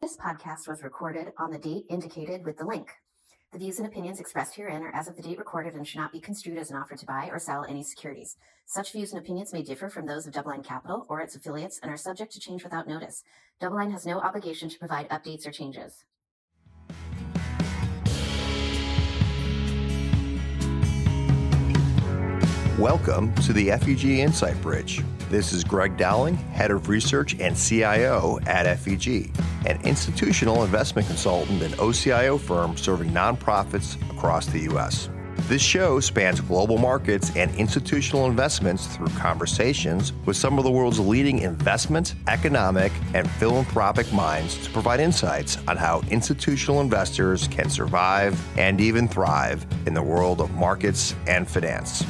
[0.00, 2.88] This podcast was recorded on the date indicated with the link.
[3.50, 6.12] The views and opinions expressed herein are as of the date recorded and should not
[6.12, 8.36] be construed as an offer to buy or sell any securities.
[8.64, 11.90] Such views and opinions may differ from those of DoubleLine Capital or its affiliates and
[11.90, 13.24] are subject to change without notice.
[13.60, 16.04] DoubleLine has no obligation to provide updates or changes.
[22.78, 25.02] Welcome to the FEG Insight Bridge.
[25.30, 29.36] This is Greg Dowling, Head of Research and CIO at FEG,
[29.66, 35.10] an institutional investment consultant and OCIO firm serving nonprofits across the U.S.
[35.48, 41.00] This show spans global markets and institutional investments through conversations with some of the world's
[41.00, 48.40] leading investment, economic, and philanthropic minds to provide insights on how institutional investors can survive
[48.56, 52.04] and even thrive in the world of markets and finance.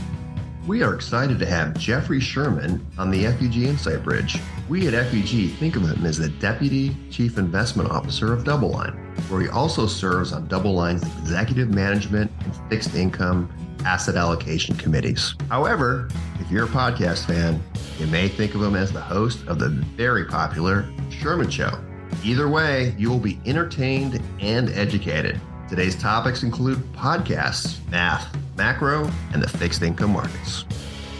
[0.68, 4.38] We are excited to have Jeffrey Sherman on the FEG Insight Bridge.
[4.68, 8.94] We at FEG think of him as the Deputy Chief Investment Officer of DoubleLine,
[9.30, 13.50] where he also serves on DoubleLine's executive management and fixed income
[13.86, 15.34] asset allocation committees.
[15.48, 16.06] However,
[16.38, 17.62] if you're a podcast fan,
[17.98, 21.82] you may think of him as the host of the very popular Sherman Show.
[22.22, 25.40] Either way, you will be entertained and educated.
[25.66, 30.64] Today's topics include podcasts, math, macro, and the fixed income markets.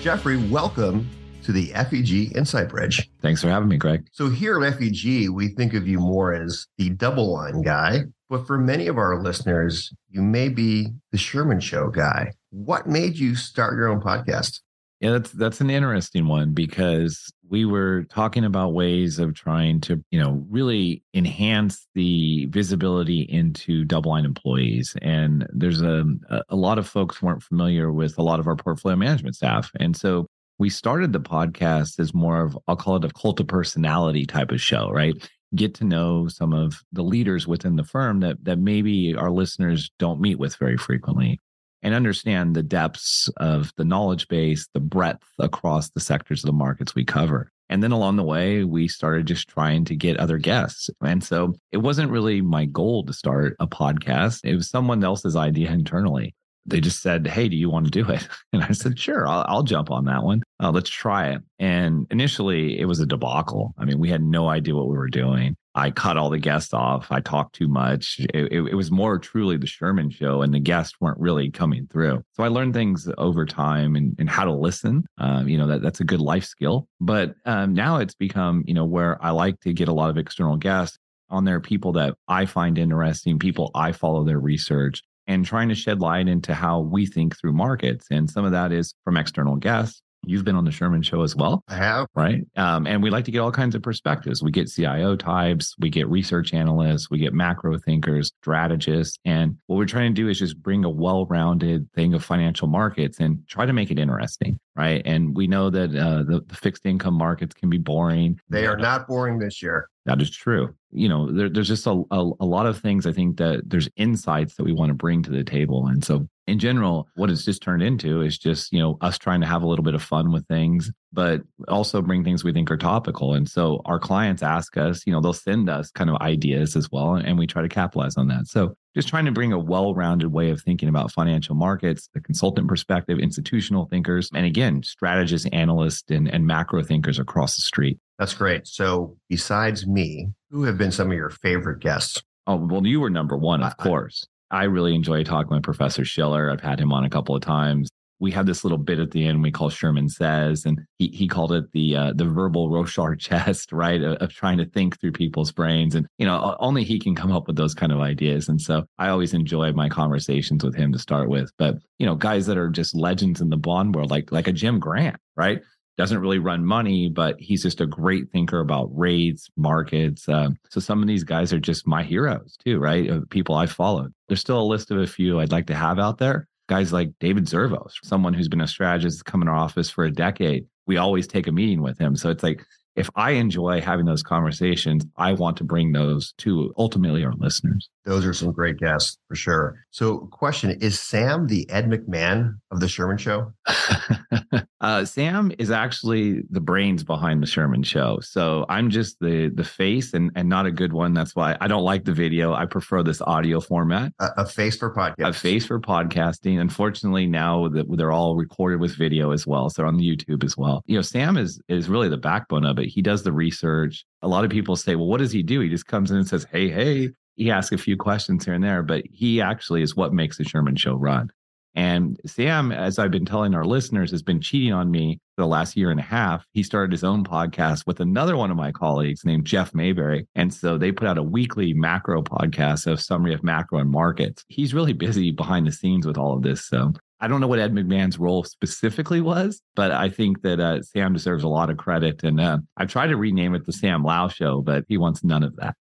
[0.03, 1.08] Jeffrey, welcome
[1.44, 3.08] to the FEG Insight Bridge.
[3.22, 4.08] Thanks for having me, Greg.
[4.12, 8.59] So, here at FEG, we think of you more as the DoubleLine guy, but for
[8.59, 12.33] many of our listeners, you may be the Sherman Show guy.
[12.50, 14.61] What made you start your own podcast?
[15.00, 20.02] Yeah, that's that's an interesting one because we were talking about ways of trying to,
[20.10, 24.94] you know, really enhance the visibility into DoubleLine employees.
[25.02, 28.56] And there's um, a a lot of folks weren't familiar with a lot of our
[28.56, 29.70] portfolio management staff.
[29.78, 30.26] And so
[30.58, 34.50] we started the podcast as more of I'll call it a cult of personality type
[34.50, 35.14] of show, right?
[35.54, 39.91] Get to know some of the leaders within the firm that that maybe our listeners
[39.98, 41.38] don't meet with very frequently
[41.82, 46.53] and understand the depths of the knowledge base, the breadth across the sectors of the
[46.53, 47.50] markets we cover.
[47.70, 50.88] And then along the way, we started just trying to get other guests.
[51.03, 55.36] And so it wasn't really my goal to start a podcast, it was someone else's
[55.36, 56.34] idea internally.
[56.64, 58.26] They just said, Hey, do you want to do it?
[58.53, 60.42] And I said, Sure, I'll, I'll jump on that one.
[60.62, 61.42] Uh, let's try it.
[61.58, 63.74] And initially, it was a debacle.
[63.78, 65.56] I mean, we had no idea what we were doing.
[65.78, 67.06] I cut all the guests off.
[67.11, 68.19] I talked too much.
[68.34, 71.87] It, it, it, was more truly the Sherman show, and the guests weren't really coming
[71.87, 72.22] through.
[72.33, 75.05] So I learned things over time and, and how to listen.
[75.19, 76.89] Um, you know, that, that's a good life skill.
[77.00, 80.19] But um, now it's become, you know, where I like to get a lot of
[80.19, 80.99] external guests
[81.31, 85.75] on there, people that I find interesting, people I follow their research, and trying to
[85.77, 88.06] shed light into how we think through markets.
[88.10, 90.03] And some of that is from external guests.
[90.24, 91.62] You've been on the Sherman show as well.
[91.68, 92.06] I have.
[92.14, 92.44] Right.
[92.56, 94.42] Um, and we like to get all kinds of perspectives.
[94.42, 99.18] We get CIO types, we get research analysts, we get macro thinkers, strategists.
[99.24, 102.68] And what we're trying to do is just bring a well rounded thing of financial
[102.68, 104.58] markets and try to make it interesting.
[104.76, 105.02] Right.
[105.04, 108.38] And we know that uh, the, the fixed income markets can be boring.
[108.48, 109.88] They are not boring this year.
[110.04, 110.74] That is true.
[110.90, 113.88] You know, there, there's just a, a, a lot of things I think that there's
[113.96, 115.86] insights that we want to bring to the table.
[115.86, 119.42] And so in general, what it's just turned into is just, you know, us trying
[119.42, 122.70] to have a little bit of fun with things, but also bring things we think
[122.70, 123.34] are topical.
[123.34, 126.91] And so our clients ask us, you know, they'll send us kind of ideas as
[126.91, 128.47] well, and we try to capitalize on that.
[128.47, 132.20] So just trying to bring a well rounded way of thinking about financial markets, the
[132.20, 137.98] consultant perspective, institutional thinkers, and again, strategists, analysts, and, and macro thinkers across the street.
[138.19, 138.66] That's great.
[138.66, 142.22] So besides me, who have been some of your favorite guests?
[142.47, 144.26] Oh, well, you were number one, of I, course.
[144.50, 146.50] I really enjoy talking with Professor Shiller.
[146.50, 147.91] I've had him on a couple of times.
[148.20, 151.28] We have this little bit at the end we call Sherman says, and he he
[151.28, 155.12] called it the uh, the verbal Rorschach test, right, of, of, trying to think through
[155.12, 158.48] people's brains, and you know only he can come up with those kind of ideas.
[158.48, 161.53] And so I always enjoy my conversations with him to start with.
[161.59, 164.53] But you know, guys that are just legends in the bond world, like like a
[164.53, 165.62] Jim Grant, right?
[165.98, 170.28] Doesn't really run money, but he's just a great thinker about rates, markets.
[170.28, 173.10] Um, so some of these guys are just my heroes too, right?
[173.10, 174.15] Of people I followed.
[174.28, 176.47] There's still a list of a few I'd like to have out there.
[176.68, 180.12] Guys like David Zervos, someone who's been a strategist come in our office for a
[180.12, 180.66] decade.
[180.86, 182.15] We always take a meeting with him.
[182.15, 182.65] So it's like
[182.98, 187.89] if I enjoy having those conversations, I want to bring those to ultimately our listeners.
[188.04, 189.84] Those are some great guests for sure.
[189.91, 193.53] So, question is Sam the Ed McMahon of the Sherman Show?
[194.80, 198.18] uh, Sam is actually the brains behind the Sherman Show.
[198.22, 201.15] So I'm just the the face and and not a good one.
[201.15, 202.54] That's why I don't like the video.
[202.54, 204.12] I prefer this audio format.
[204.21, 205.28] A, a face for podcasting.
[205.28, 206.60] A face for podcasting.
[206.60, 210.45] Unfortunately, now that they're all recorded with video as well, so they're on the YouTube
[210.45, 210.83] as well.
[210.86, 214.04] You know, Sam is is really the backbone of it He does the research.
[214.22, 215.60] A lot of people say, well, what does he do?
[215.60, 217.10] He just comes in and says, hey, hey.
[217.36, 220.44] He asks a few questions here and there, but he actually is what makes the
[220.44, 221.30] Sherman Show run.
[221.74, 225.48] And Sam, as I've been telling our listeners, has been cheating on me for the
[225.48, 226.44] last year and a half.
[226.52, 230.26] He started his own podcast with another one of my colleagues named Jeff Mayberry.
[230.34, 234.44] And so they put out a weekly macro podcast of summary of macro and markets.
[234.48, 236.64] He's really busy behind the scenes with all of this.
[236.64, 240.82] So I don't know what Ed McMahon's role specifically was, but I think that uh,
[240.82, 242.22] Sam deserves a lot of credit.
[242.22, 245.42] And uh, I've tried to rename it the Sam Lau Show, but he wants none
[245.42, 245.74] of that.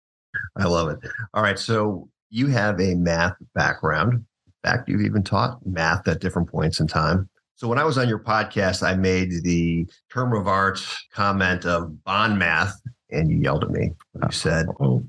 [0.57, 0.99] I love it.
[1.35, 1.59] All right.
[1.59, 6.81] So you have a math background In fact, you've even taught math at different points
[6.81, 7.29] in time.
[7.55, 10.81] So when I was on your podcast, I made the term of art
[11.13, 12.79] comment of bond math,
[13.11, 13.93] and you yelled at me.
[14.15, 15.03] You said, oh.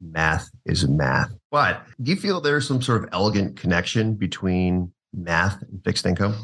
[0.00, 1.30] math is math.
[1.50, 6.34] But do you feel there's some sort of elegant connection between math and fixed income?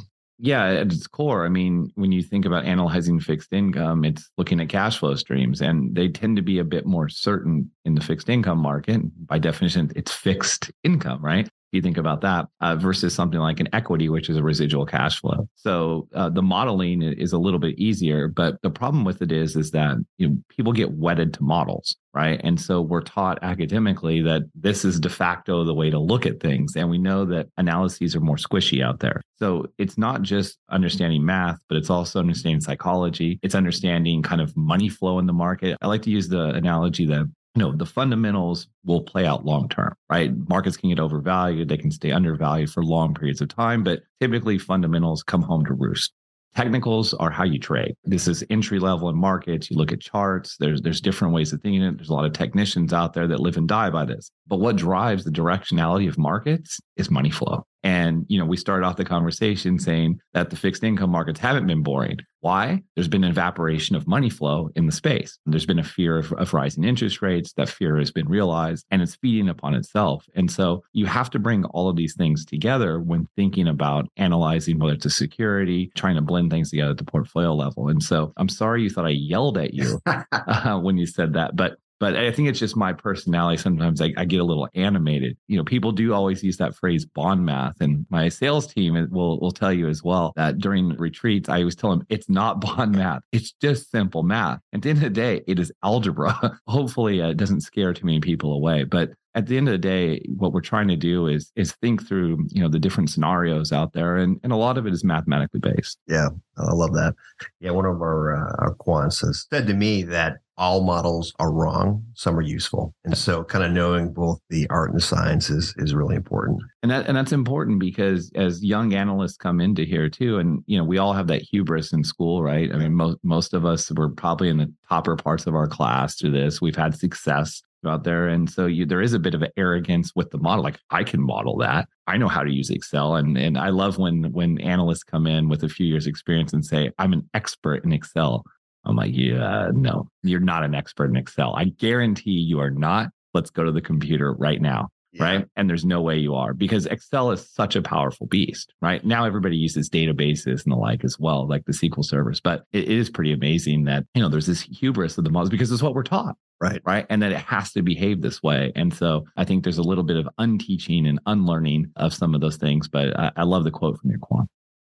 [0.43, 4.59] Yeah, at its core, I mean, when you think about analyzing fixed income, it's looking
[4.61, 8.01] at cash flow streams, and they tend to be a bit more certain in the
[8.01, 9.03] fixed income market.
[9.27, 11.47] By definition, it's fixed income, right?
[11.73, 15.21] You think about that uh, versus something like an equity, which is a residual cash
[15.21, 15.49] flow.
[15.55, 19.57] So uh, the modeling is a little bit easier, but the problem with it is
[19.57, 22.41] is that you know, people get wedded to models, right?
[22.43, 26.41] And so we're taught academically that this is de facto the way to look at
[26.41, 29.23] things, and we know that analyses are more squishy out there.
[29.39, 33.39] So it's not just understanding math, but it's also understanding psychology.
[33.43, 35.79] It's understanding kind of money flow in the market.
[35.81, 39.69] I like to use the analogy that you know the fundamentals will play out long
[39.69, 40.33] term right?
[40.49, 44.59] Markets can get overvalued they can stay undervalued for long periods of time but typically
[44.59, 46.13] fundamentals come home to roost.
[46.57, 47.95] Technicals are how you trade.
[48.03, 51.61] This is entry level in markets you look at charts there's there's different ways of
[51.61, 54.31] thinking it there's a lot of technicians out there that live and die by this.
[54.47, 58.87] But what drives the directionality of markets is money flow and, you know, we started
[58.87, 62.19] off the conversation saying that the fixed income markets haven't been boring.
[62.41, 62.83] Why?
[62.95, 65.39] There's been an evaporation of money flow in the space.
[65.47, 67.53] There's been a fear of, of rising interest rates.
[67.55, 70.27] That fear has been realized and it's feeding upon itself.
[70.35, 74.79] And so you have to bring all of these things together when thinking about analyzing
[74.79, 77.89] whether it's a security, trying to blend things together at the portfolio level.
[77.89, 81.57] And so I'm sorry you thought I yelled at you uh, when you said that,
[81.57, 83.59] but but I think it's just my personality.
[83.59, 85.37] Sometimes I, I, get a little animated.
[85.49, 87.79] You know, people do always use that phrase bond math.
[87.81, 91.77] And my sales team will, will tell you as well that during retreats, I always
[91.77, 93.21] tell them it's not bond math.
[93.33, 94.61] It's just simple math.
[94.73, 96.59] At the end of the day, it is algebra.
[96.67, 98.85] Hopefully uh, it doesn't scare too many people away.
[98.85, 102.09] But at the end of the day, what we're trying to do is is think
[102.09, 104.17] through, you know, the different scenarios out there.
[104.17, 105.99] And, and a lot of it is mathematically based.
[106.09, 107.15] Yeah, I love that.
[107.61, 111.51] Yeah, one of our, uh, our quants has said to me that all models are
[111.51, 112.95] wrong some are useful.
[113.05, 116.61] And so kind of knowing both the art and the science is is really important.
[116.83, 120.77] And that and that's important because as young analysts come into here too and you
[120.77, 122.71] know we all have that hubris in school right?
[122.73, 126.17] I mean most most of us were probably in the topper parts of our class
[126.17, 126.61] through this.
[126.61, 128.29] We've had success out there.
[128.29, 131.03] And so you, there is a bit of an arrogance with the model like i
[131.03, 131.89] can model that.
[132.07, 133.17] I know how to use excel.
[133.17, 136.67] And and i love when when analysts come in with a few years experience and
[136.67, 138.45] say i'm an expert in excel
[138.85, 141.55] I'm like, yeah, no, you're not an expert in Excel.
[141.55, 143.09] I guarantee you are not.
[143.35, 144.89] Let's go to the computer right now.
[145.13, 145.25] Yeah.
[145.25, 145.47] Right.
[145.57, 148.73] And there's no way you are because Excel is such a powerful beast.
[148.81, 149.05] Right.
[149.05, 152.41] Now everybody uses databases and the like as well, like the SQL servers.
[152.41, 155.73] But it is pretty amazing that, you know, there's this hubris of the models because
[155.73, 156.37] it's what we're taught.
[156.61, 156.81] Right.
[156.85, 157.07] Right.
[157.11, 158.71] And that it has to behave this way.
[158.77, 162.41] And so I think there's a little bit of unteaching and unlearning of some of
[162.41, 162.87] those things.
[162.87, 164.49] But I, I love the quote from your quant.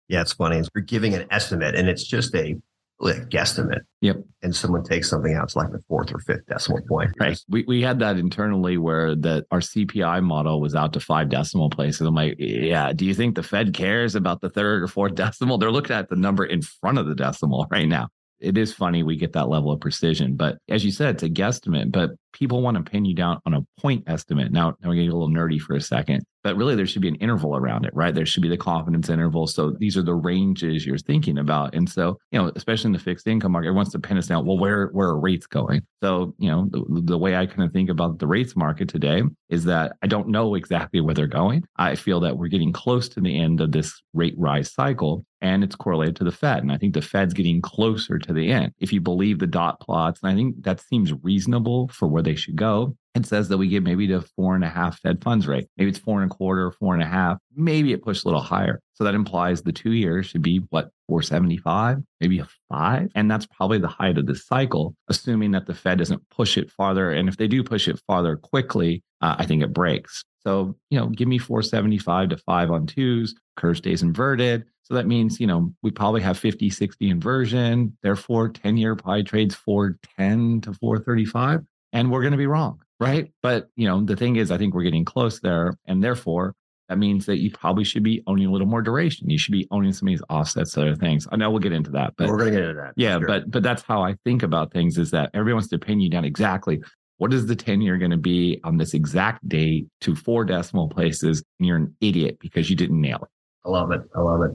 [0.08, 0.64] Yeah, it's funny.
[0.74, 2.56] You're giving an estimate and it's just a
[3.02, 3.82] guesstimate.
[4.02, 4.18] Yep.
[4.42, 7.12] And someone takes something out, it's like the fourth or fifth decimal point.
[7.20, 7.38] Right.
[7.50, 11.70] We, we had that internally where that our CPI model was out to five decimal
[11.70, 12.02] places.
[12.02, 15.58] I'm like, yeah, do you think the Fed cares about the third or fourth decimal?
[15.58, 18.10] They're looking at the number in front of the decimal right now.
[18.40, 21.30] It is funny we get that level of precision, but as you said, it's a
[21.30, 21.92] guesstimate.
[21.92, 24.52] But people want to pin you down on a point estimate.
[24.52, 27.08] Now, now we're getting a little nerdy for a second but really there should be
[27.08, 28.14] an interval around it, right?
[28.14, 29.48] There should be the confidence interval.
[29.48, 31.74] So these are the ranges you're thinking about.
[31.74, 34.46] And so, you know, especially in the fixed income market, wants to pin us down.
[34.46, 35.82] Well, where where are rates going?
[36.04, 39.24] So, you know, the, the way I kind of think about the rates market today
[39.50, 41.64] is that I don't know exactly where they're going.
[41.78, 45.64] I feel that we're getting close to the end of this rate rise cycle and
[45.64, 46.64] it's correlated to the Fed.
[46.64, 48.72] And I think the Fed's getting closer to the end.
[48.80, 52.36] If you believe the dot plots, and I think that seems reasonable for where they
[52.36, 55.48] should go, it says that we get maybe to four and a half Fed funds
[55.48, 55.68] rate.
[55.78, 57.38] Maybe it's four and a quarter, four and a half.
[57.56, 58.82] Maybe it pushed a little higher.
[58.94, 63.10] So that implies the two years should be what, 475, maybe a five.
[63.16, 66.72] And that's probably the height of this cycle, assuming that the Fed doesn't push it
[66.72, 67.12] farther.
[67.12, 70.24] And if they do push it farther quickly, uh, I think it breaks.
[70.46, 74.66] So, you know, give me 475 to five on twos, curve stays inverted.
[74.84, 77.98] So that means, you know, we probably have 50, 60 inversion.
[78.04, 81.66] Therefore, 10 year pie trades 410 to 435.
[81.96, 82.82] And we're going to be wrong.
[83.00, 83.32] Right.
[83.42, 85.78] But, you know, the thing is, I think we're getting close there.
[85.86, 86.54] And therefore,
[86.88, 89.30] that means that you probably should be owning a little more duration.
[89.30, 91.28] You should be owning some of these offsets, other things.
[91.32, 92.94] I know we'll get into that, but we're going to get into that.
[92.96, 93.28] Yeah, sure.
[93.28, 94.98] but but that's how I think about things.
[94.98, 96.80] Is that everyone wants to pin you down exactly
[97.18, 100.90] what is the 10 year going to be on this exact date to four decimal
[100.90, 101.44] places?
[101.60, 103.30] And you're an idiot because you didn't nail it.
[103.66, 104.02] I love it.
[104.16, 104.52] I love it.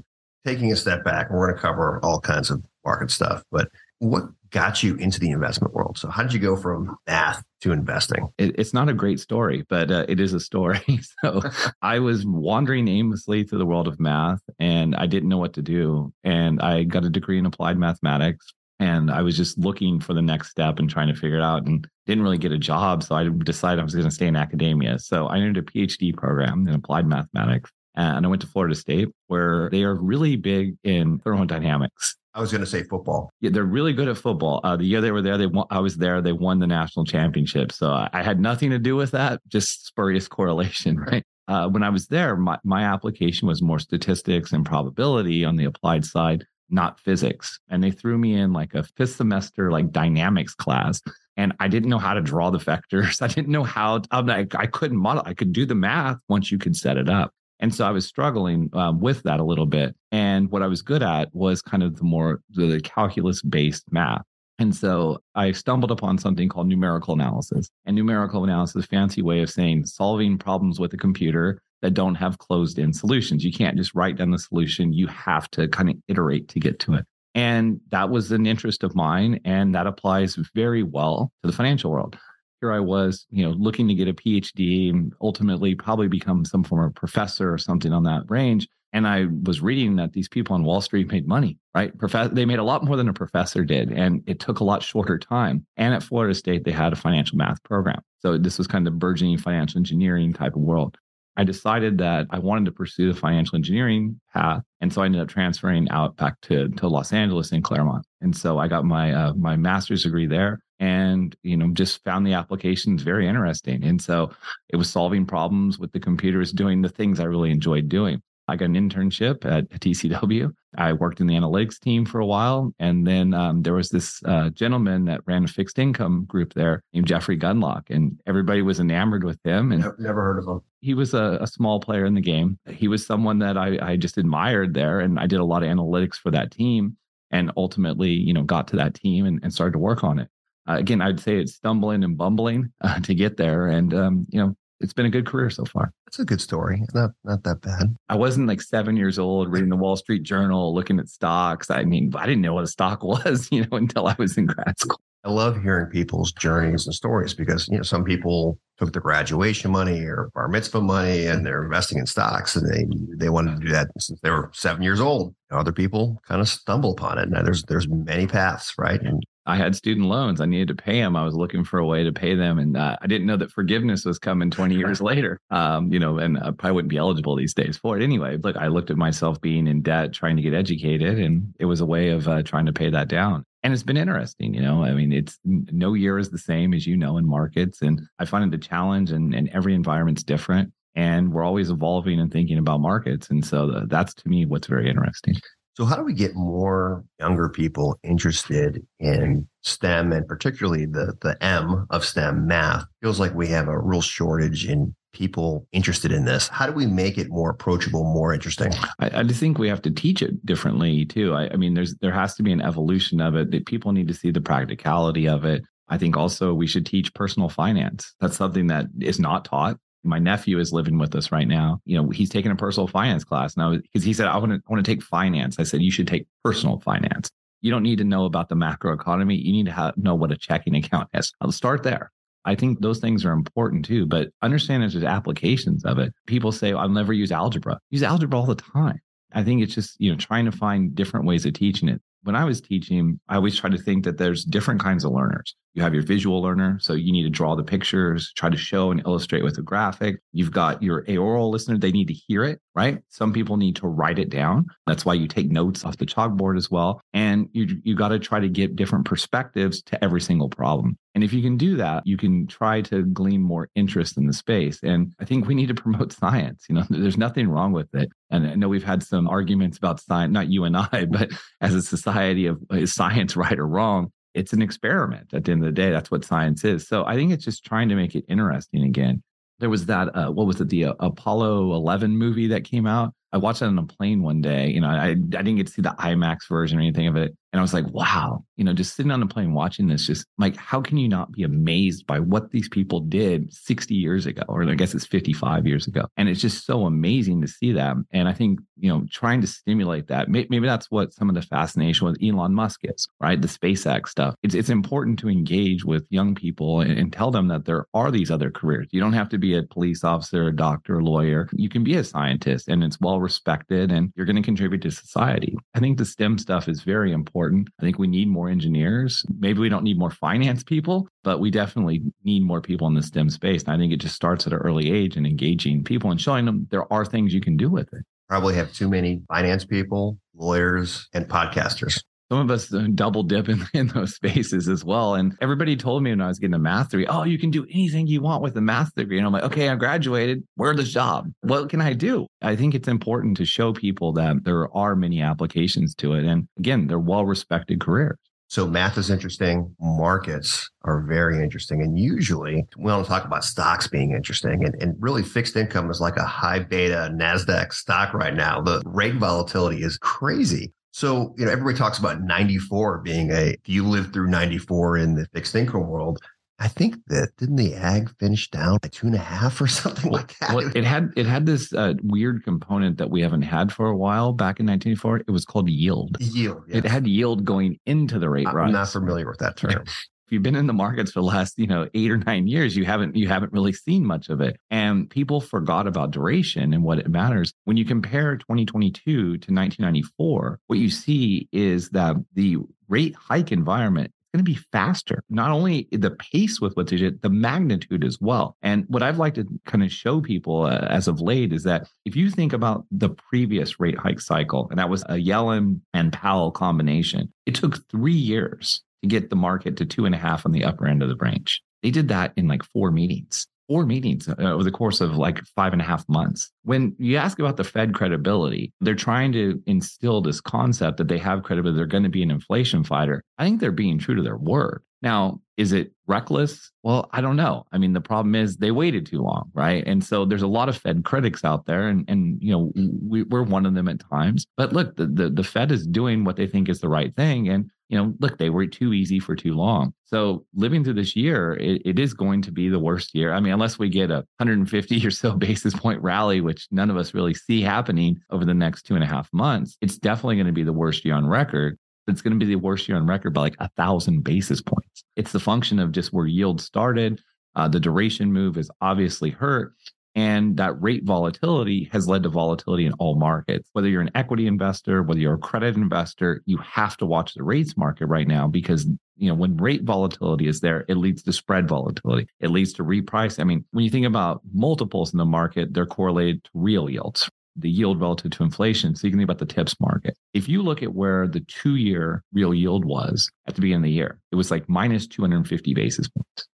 [0.46, 3.68] Taking a step back, we're going to cover all kinds of market stuff, but
[4.00, 5.96] what got you into the investment world?
[5.96, 8.28] So, how did you go from math to investing?
[8.38, 10.82] It, it's not a great story, but uh, it is a story.
[11.22, 11.40] so,
[11.82, 15.62] I was wandering aimlessly through the world of math and I didn't know what to
[15.62, 16.12] do.
[16.24, 20.22] And I got a degree in applied mathematics and I was just looking for the
[20.22, 23.02] next step and trying to figure it out and didn't really get a job.
[23.02, 24.98] So I decided I was going to stay in academia.
[24.98, 29.08] So I entered a PhD program in applied mathematics and I went to Florida State
[29.26, 32.16] where they are really big in thermodynamics.
[32.34, 33.30] I was going to say football.
[33.40, 34.60] Yeah, they're really good at football.
[34.62, 36.22] Uh, the year they were there, they won, I was there.
[36.22, 37.72] They won the national championship.
[37.72, 39.40] So I, I had nothing to do with that.
[39.48, 41.24] Just spurious correlation, right?
[41.48, 45.64] Uh, when I was there, my, my application was more statistics and probability on the
[45.64, 47.58] applied side not physics.
[47.68, 51.00] And they threw me in like a fifth semester, like dynamics class.
[51.36, 53.20] And I didn't know how to draw the vectors.
[53.22, 56.18] I didn't know how, to, I'm like, I couldn't model, I could do the math
[56.28, 57.32] once you could set it up.
[57.60, 59.94] And so I was struggling um, with that a little bit.
[60.10, 64.22] And what I was good at was kind of the more the calculus based math.
[64.58, 67.70] And so I stumbled upon something called numerical analysis.
[67.86, 72.38] And numerical analysis, fancy way of saying solving problems with a computer that don't have
[72.38, 73.44] closed in solutions.
[73.44, 74.92] You can't just write down the solution.
[74.92, 77.06] You have to kind of iterate to get to it.
[77.34, 79.40] And that was an interest of mine.
[79.44, 82.18] And that applies very well to the financial world.
[82.60, 86.62] Here I was, you know, looking to get a PhD and ultimately probably become some
[86.62, 88.68] form of professor or something on that range.
[88.92, 91.96] And I was reading that these people on Wall Street made money, right?
[91.96, 94.82] Profe- they made a lot more than a professor did, and it took a lot
[94.82, 95.64] shorter time.
[95.76, 98.00] And at Florida State, they had a financial math program.
[98.18, 100.98] So this was kind of burgeoning financial engineering type of world.
[101.40, 104.62] I decided that I wanted to pursue the financial engineering path.
[104.82, 108.04] And so I ended up transferring out back to, to Los Angeles in Claremont.
[108.20, 112.26] And so I got my uh, my master's degree there and you know just found
[112.26, 113.82] the applications very interesting.
[113.82, 114.32] And so
[114.68, 118.20] it was solving problems with the computers, doing the things I really enjoyed doing.
[118.50, 120.52] I got an internship at TCW.
[120.76, 122.72] I worked in the analytics team for a while.
[122.78, 126.82] And then um, there was this uh, gentleman that ran a fixed income group there
[126.92, 127.90] named Jeffrey Gundlach.
[127.90, 129.72] and everybody was enamored with him.
[129.72, 130.60] And never heard of him.
[130.80, 132.58] He was a, a small player in the game.
[132.68, 135.00] He was someone that I, I just admired there.
[135.00, 136.96] And I did a lot of analytics for that team
[137.30, 140.28] and ultimately, you know, got to that team and, and started to work on it.
[140.68, 143.68] Uh, again, I'd say it's stumbling and bumbling uh, to get there.
[143.68, 145.92] And, um, you know, it's been a good career so far.
[146.06, 146.82] That's a good story.
[146.94, 147.96] Not not that bad.
[148.08, 151.70] I wasn't like seven years old reading the Wall Street Journal, looking at stocks.
[151.70, 154.46] I mean, I didn't know what a stock was, you know, until I was in
[154.46, 155.00] grad school.
[155.22, 159.70] I love hearing people's journeys and stories because you know some people took their graduation
[159.70, 163.66] money or bar mitzvah money and they're investing in stocks and they they wanted to
[163.66, 165.34] do that since they were seven years old.
[165.50, 167.28] Other people kind of stumble upon it.
[167.28, 169.00] Now there's there's many paths, right?
[169.02, 170.40] And I had student loans.
[170.40, 171.16] I needed to pay them.
[171.16, 173.50] I was looking for a way to pay them, and uh, I didn't know that
[173.50, 175.40] forgiveness was coming 20 years later.
[175.50, 178.36] Um, you know, and I probably wouldn't be eligible these days for it anyway.
[178.36, 181.80] Look, I looked at myself being in debt, trying to get educated, and it was
[181.80, 183.44] a way of uh, trying to pay that down.
[183.64, 184.84] And it's been interesting, you know.
[184.84, 188.26] I mean, it's no year is the same as you know in markets, and I
[188.26, 192.58] find it a challenge, and, and every environment's different, and we're always evolving and thinking
[192.58, 195.34] about markets, and so the, that's to me what's very interesting.
[195.80, 201.42] So, how do we get more younger people interested in STEM and particularly the, the
[201.42, 202.84] M of STEM math?
[203.00, 206.48] Feels like we have a real shortage in people interested in this.
[206.48, 208.74] How do we make it more approachable, more interesting?
[208.98, 211.32] I, I think we have to teach it differently too.
[211.32, 214.08] I, I mean, there's there has to be an evolution of it that people need
[214.08, 215.62] to see the practicality of it.
[215.88, 218.14] I think also we should teach personal finance.
[218.20, 221.80] That's something that is not taught my nephew is living with us right now.
[221.84, 224.60] You know, he's taking a personal finance class now because he said, I want to
[224.68, 225.58] want to take finance.
[225.58, 227.30] I said, you should take personal finance.
[227.60, 229.36] You don't need to know about the macro economy.
[229.36, 231.32] You need to have, know what a checking account is.
[231.40, 232.10] I'll start there.
[232.46, 236.14] I think those things are important too, but understand there's applications of it.
[236.26, 237.78] People say, I'll never use algebra.
[237.90, 238.98] Use algebra all the time.
[239.32, 242.00] I think it's just, you know, trying to find different ways of teaching it.
[242.22, 245.54] When I was teaching, I always try to think that there's different kinds of learners.
[245.74, 246.78] You have your visual learner.
[246.80, 250.20] So you need to draw the pictures, try to show and illustrate with a graphic.
[250.32, 251.78] You've got your oral listener.
[251.78, 252.98] They need to hear it, right?
[253.08, 254.66] Some people need to write it down.
[254.86, 257.00] That's why you take notes off the chalkboard as well.
[257.12, 260.98] And you, you got to try to get different perspectives to every single problem.
[261.14, 264.32] And if you can do that, you can try to glean more interest in the
[264.32, 264.78] space.
[264.82, 266.66] And I think we need to promote science.
[266.68, 268.10] You know, there's nothing wrong with it.
[268.30, 271.74] And I know we've had some arguments about science, not you and I, but as
[271.74, 274.12] a society of is science right or wrong?
[274.34, 275.90] It's an experiment at the end of the day.
[275.90, 276.86] That's what science is.
[276.86, 279.22] So I think it's just trying to make it interesting again.
[279.58, 283.12] There was that, uh, what was it, the uh, Apollo 11 movie that came out?
[283.32, 284.70] I watched it on a plane one day.
[284.70, 287.36] You know, I, I didn't get to see the IMAX version or anything of it.
[287.52, 290.26] And I was like, wow, you know, just sitting on a plane watching this, just
[290.38, 294.42] like, how can you not be amazed by what these people did 60 years ago?
[294.48, 296.06] Or I guess it's 55 years ago.
[296.16, 297.96] And it's just so amazing to see that.
[298.12, 301.42] And I think, you know, trying to stimulate that, maybe that's what some of the
[301.42, 303.40] fascination with Elon Musk is, right?
[303.40, 304.34] The SpaceX stuff.
[304.42, 308.10] It's, it's important to engage with young people and, and tell them that there are
[308.10, 308.88] these other careers.
[308.92, 311.48] You don't have to be a police officer, a doctor, a lawyer.
[311.52, 314.90] You can be a scientist and it's well respected and you're going to contribute to
[314.90, 315.56] society.
[315.74, 317.39] I think the STEM stuff is very important.
[317.48, 319.24] I think we need more engineers.
[319.38, 323.02] Maybe we don't need more finance people, but we definitely need more people in the
[323.02, 323.62] STEM space.
[323.62, 326.44] And I think it just starts at an early age and engaging people and showing
[326.44, 328.04] them there are things you can do with it.
[328.28, 333.48] Probably have too many finance people, lawyers, and podcasters some of us uh, double dip
[333.48, 335.14] in, in those spaces as well.
[335.14, 337.64] And everybody told me when I was getting a math degree, oh, you can do
[337.64, 339.18] anything you want with a math degree.
[339.18, 340.44] And I'm like, okay, I graduated.
[340.54, 341.28] Where's the job?
[341.40, 342.26] What can I do?
[342.40, 346.24] I think it's important to show people that there are many applications to it.
[346.24, 348.16] And again, they're well respected careers.
[348.46, 349.76] So math is interesting.
[349.80, 351.82] Markets are very interesting.
[351.82, 356.00] And usually we to talk about stocks being interesting and, and really fixed income is
[356.00, 358.60] like a high beta NASDAQ stock right now.
[358.60, 360.72] The rate volatility is crazy.
[360.92, 365.26] So, you know, everybody talks about 94 being a, you lived through 94 in the
[365.32, 366.18] fixed income world.
[366.62, 370.10] I think that didn't the Agg finish down like two and a half or something
[370.12, 370.54] like that.
[370.54, 373.96] Well, it had it had this uh, weird component that we haven't had for a
[373.96, 374.34] while.
[374.34, 376.16] Back in 1994, it was called yield.
[376.20, 376.64] Yield.
[376.68, 376.84] Yes.
[376.84, 378.72] It had yield going into the rate I'm rise.
[378.72, 379.84] not familiar with that term
[380.30, 382.76] if you've been in the markets for the last you know eight or nine years
[382.76, 386.84] you haven't you haven't really seen much of it and people forgot about duration and
[386.84, 392.56] what it matters when you compare 2022 to 1994 what you see is that the
[392.88, 395.24] rate hike environment is going to be faster.
[395.28, 398.56] Not only the pace with what they did, the magnitude as well.
[398.62, 401.88] And what I'd like to kind of show people uh, as of late is that
[402.04, 406.12] if you think about the previous rate hike cycle, and that was a Yellen and
[406.12, 410.44] Powell combination, it took three years to get the market to two and a half
[410.46, 411.62] on the upper end of the range.
[411.82, 415.40] They did that in like four meetings, four meetings uh, over the course of like
[415.56, 416.50] five and a half months.
[416.64, 421.18] When you ask about the Fed credibility, they're trying to instill this concept that they
[421.18, 423.22] have credibility, they're going to be an inflation fighter.
[423.38, 424.82] I think they're being true to their word.
[425.02, 426.70] Now, is it reckless?
[426.82, 427.66] Well, I don't know.
[427.72, 429.86] I mean, the problem is they waited too long, right?
[429.86, 432.72] And so there's a lot of Fed critics out there, and and you know
[433.06, 434.46] we, are one of them at times.
[434.56, 437.48] But look, the, the the Fed is doing what they think is the right thing,
[437.48, 439.92] and you know, look, they were too easy for too long.
[440.04, 443.34] So living through this year, it, it is going to be the worst year.
[443.34, 446.96] I mean, unless we get a 150 or so basis point rally, which none of
[446.96, 450.46] us really see happening over the next two and a half months, it's definitely going
[450.46, 451.78] to be the worst year on record.
[452.06, 455.04] It's going to be the worst year on record by like a thousand basis points.
[455.16, 457.20] It's the function of just where yield started.
[457.54, 459.74] Uh, the duration move is obviously hurt.
[460.16, 463.68] And that rate volatility has led to volatility in all markets.
[463.72, 467.44] Whether you're an equity investor, whether you're a credit investor, you have to watch the
[467.44, 468.86] rates market right now because
[469.16, 472.26] you know when rate volatility is there, it leads to spread volatility.
[472.40, 473.38] It leads to reprice.
[473.38, 477.30] I mean, when you think about multiples in the market, they're correlated to real yields,
[477.56, 478.94] the yield relative to inflation.
[478.94, 480.16] So you can think about the TIPS market.
[480.34, 483.84] If you look at where the two year real yield was at the beginning of
[483.84, 486.48] the year, it was like minus 250 basis points.